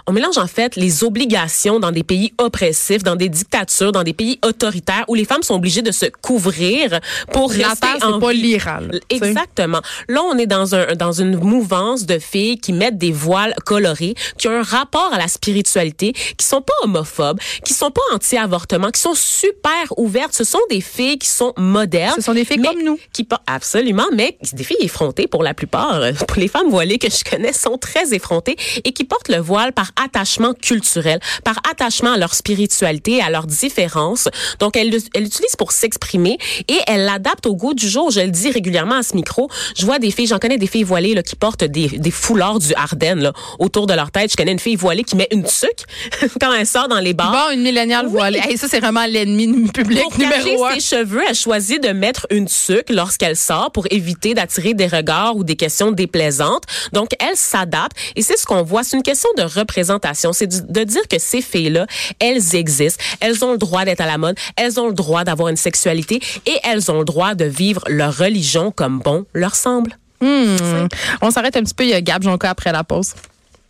on 0.07 0.11
mélange 0.11 0.37
en 0.37 0.47
fait 0.47 0.75
les 0.75 1.03
obligations 1.03 1.79
dans 1.79 1.91
des 1.91 2.03
pays 2.03 2.33
oppressifs, 2.37 3.03
dans 3.03 3.15
des 3.15 3.29
dictatures, 3.29 3.91
dans 3.91 4.03
des 4.03 4.13
pays 4.13 4.39
autoritaires 4.45 5.05
où 5.07 5.15
les 5.15 5.25
femmes 5.25 5.43
sont 5.43 5.55
obligées 5.55 5.81
de 5.81 5.91
se 5.91 6.05
couvrir 6.21 6.99
pour 7.31 7.51
La 7.53 7.69
rester 7.69 7.87
terre, 7.99 8.07
en 8.07 8.19
pas 8.19 8.31
vie. 8.31 8.41
l'Iran. 8.41 8.79
Exactement. 9.09 9.81
Là, 10.07 10.21
on 10.23 10.37
est 10.37 10.47
dans 10.47 10.75
un 10.75 10.95
dans 10.95 11.11
une 11.11 11.37
mouvance 11.37 12.05
de 12.05 12.19
filles 12.19 12.59
qui 12.59 12.73
mettent 12.73 12.97
des 12.97 13.11
voiles 13.11 13.53
colorés, 13.65 14.15
qui 14.37 14.47
ont 14.47 14.59
un 14.59 14.63
rapport 14.63 15.11
à 15.13 15.17
la 15.17 15.27
spiritualité, 15.27 16.13
qui 16.37 16.45
sont 16.45 16.61
pas 16.61 16.73
homophobes, 16.83 17.39
qui 17.63 17.73
sont 17.73 17.91
pas 17.91 18.01
anti-avortement, 18.13 18.91
qui 18.91 19.01
sont 19.01 19.15
super 19.15 19.85
ouvertes. 19.97 20.33
Ce 20.33 20.43
sont 20.43 20.59
des 20.69 20.81
filles 20.81 21.17
qui 21.17 21.27
sont 21.27 21.53
modernes. 21.57 22.15
Ce 22.17 22.21
sont 22.21 22.33
des 22.33 22.45
filles 22.45 22.61
comme 22.61 22.83
nous. 22.83 22.99
Qui 23.13 23.27
absolument, 23.47 24.07
mais 24.13 24.37
des 24.53 24.63
filles 24.63 24.77
effrontées 24.81 25.27
pour 25.27 25.43
la 25.43 25.53
plupart. 25.53 25.99
Pour 26.27 26.37
les 26.37 26.47
femmes 26.47 26.69
voilées 26.69 26.97
que 26.99 27.09
je 27.09 27.23
connais 27.23 27.53
sont 27.53 27.77
très 27.77 28.13
effrontées 28.13 28.55
et 28.83 28.91
qui 28.91 29.03
portent 29.03 29.28
le 29.29 29.37
voile 29.37 29.73
par 29.73 29.91
attachement 30.03 30.53
culturel, 30.53 31.19
par 31.43 31.59
attachement 31.69 32.13
à 32.13 32.17
leur 32.17 32.33
spiritualité, 32.33 33.21
à 33.21 33.29
leurs 33.29 33.47
différences. 33.47 34.27
Donc, 34.59 34.75
elle 34.75 34.89
l'utilise 34.89 35.55
pour 35.57 35.71
s'exprimer 35.71 36.37
et 36.67 36.77
elle 36.87 37.05
l'adapte 37.05 37.45
au 37.45 37.55
goût 37.55 37.73
du 37.73 37.87
jour. 37.87 38.11
Je 38.11 38.21
le 38.21 38.31
dis 38.31 38.51
régulièrement 38.51 38.95
à 38.95 39.03
ce 39.03 39.15
micro. 39.15 39.49
Je 39.77 39.85
vois 39.85 39.99
des 39.99 40.11
filles, 40.11 40.27
j'en 40.27 40.39
connais 40.39 40.57
des 40.57 40.67
filles 40.67 40.83
voilées 40.83 41.13
là, 41.13 41.23
qui 41.23 41.35
portent 41.35 41.63
des, 41.63 41.87
des 41.87 42.11
foulards 42.11 42.59
du 42.59 42.73
Ardennes 42.75 43.21
là, 43.21 43.33
autour 43.59 43.87
de 43.87 43.93
leur 43.93 44.11
tête. 44.11 44.31
Je 44.31 44.37
connais 44.37 44.51
une 44.51 44.59
fille 44.59 44.75
voilée 44.75 45.03
qui 45.03 45.15
met 45.15 45.27
une 45.31 45.43
tuque 45.43 45.85
quand 46.41 46.53
elle 46.53 46.65
sort 46.65 46.87
dans 46.87 46.99
les 46.99 47.13
bars. 47.13 47.31
Bon, 47.31 47.53
une 47.53 47.61
milléniale 47.61 48.07
voilée. 48.07 48.39
Hey, 48.43 48.57
ça, 48.57 48.67
c'est 48.67 48.79
vraiment 48.79 49.05
l'ennemi 49.05 49.69
public 49.69 50.01
Pour 50.01 50.17
numéro 50.17 50.65
un. 50.65 50.73
ses 50.75 50.95
cheveux, 50.95 51.21
elle 51.27 51.35
choisit 51.35 51.81
de 51.83 51.89
mettre 51.89 52.27
une 52.29 52.47
tuque 52.47 52.89
lorsqu'elle 52.89 53.35
sort 53.35 53.71
pour 53.71 53.85
éviter 53.91 54.33
d'attirer 54.33 54.73
des 54.73 54.87
regards 54.87 55.35
ou 55.35 55.43
des 55.43 55.55
questions 55.55 55.91
déplaisantes. 55.91 56.63
Donc, 56.93 57.09
elle 57.19 57.35
s'adapte 57.35 57.97
et 58.15 58.21
c'est 58.21 58.37
ce 58.37 58.45
qu'on 58.45 58.63
voit. 58.63 58.83
C'est 58.83 58.97
une 58.97 59.03
question 59.03 59.18
de 59.37 59.43
représentation. 59.43 60.33
C'est 60.33 60.71
de 60.71 60.83
dire 60.83 61.07
que 61.09 61.19
ces 61.19 61.41
filles-là, 61.41 61.85
elles 62.19 62.55
existent. 62.55 63.03
Elles 63.19 63.43
ont 63.43 63.51
le 63.51 63.57
droit 63.57 63.85
d'être 63.85 64.01
à 64.01 64.07
la 64.07 64.17
mode. 64.17 64.35
Elles 64.55 64.79
ont 64.79 64.87
le 64.87 64.93
droit 64.93 65.23
d'avoir 65.23 65.49
une 65.49 65.57
sexualité 65.57 66.21
et 66.45 66.57
elles 66.63 66.91
ont 66.91 66.99
le 66.99 67.05
droit 67.05 67.35
de 67.35 67.45
vivre 67.45 67.83
leur 67.87 68.15
religion 68.15 68.71
comme 68.71 68.99
bon 68.99 69.25
leur 69.33 69.55
semble. 69.55 69.97
Hmm. 70.21 70.87
On 71.21 71.31
s'arrête 71.31 71.55
un 71.55 71.63
petit 71.63 71.73
peu. 71.73 71.83
Il 71.83 71.89
y 71.89 71.93
a 71.93 72.01
Gab 72.01 72.23
Jonca 72.23 72.49
après 72.49 72.71
la 72.71 72.83
pause. 72.83 73.13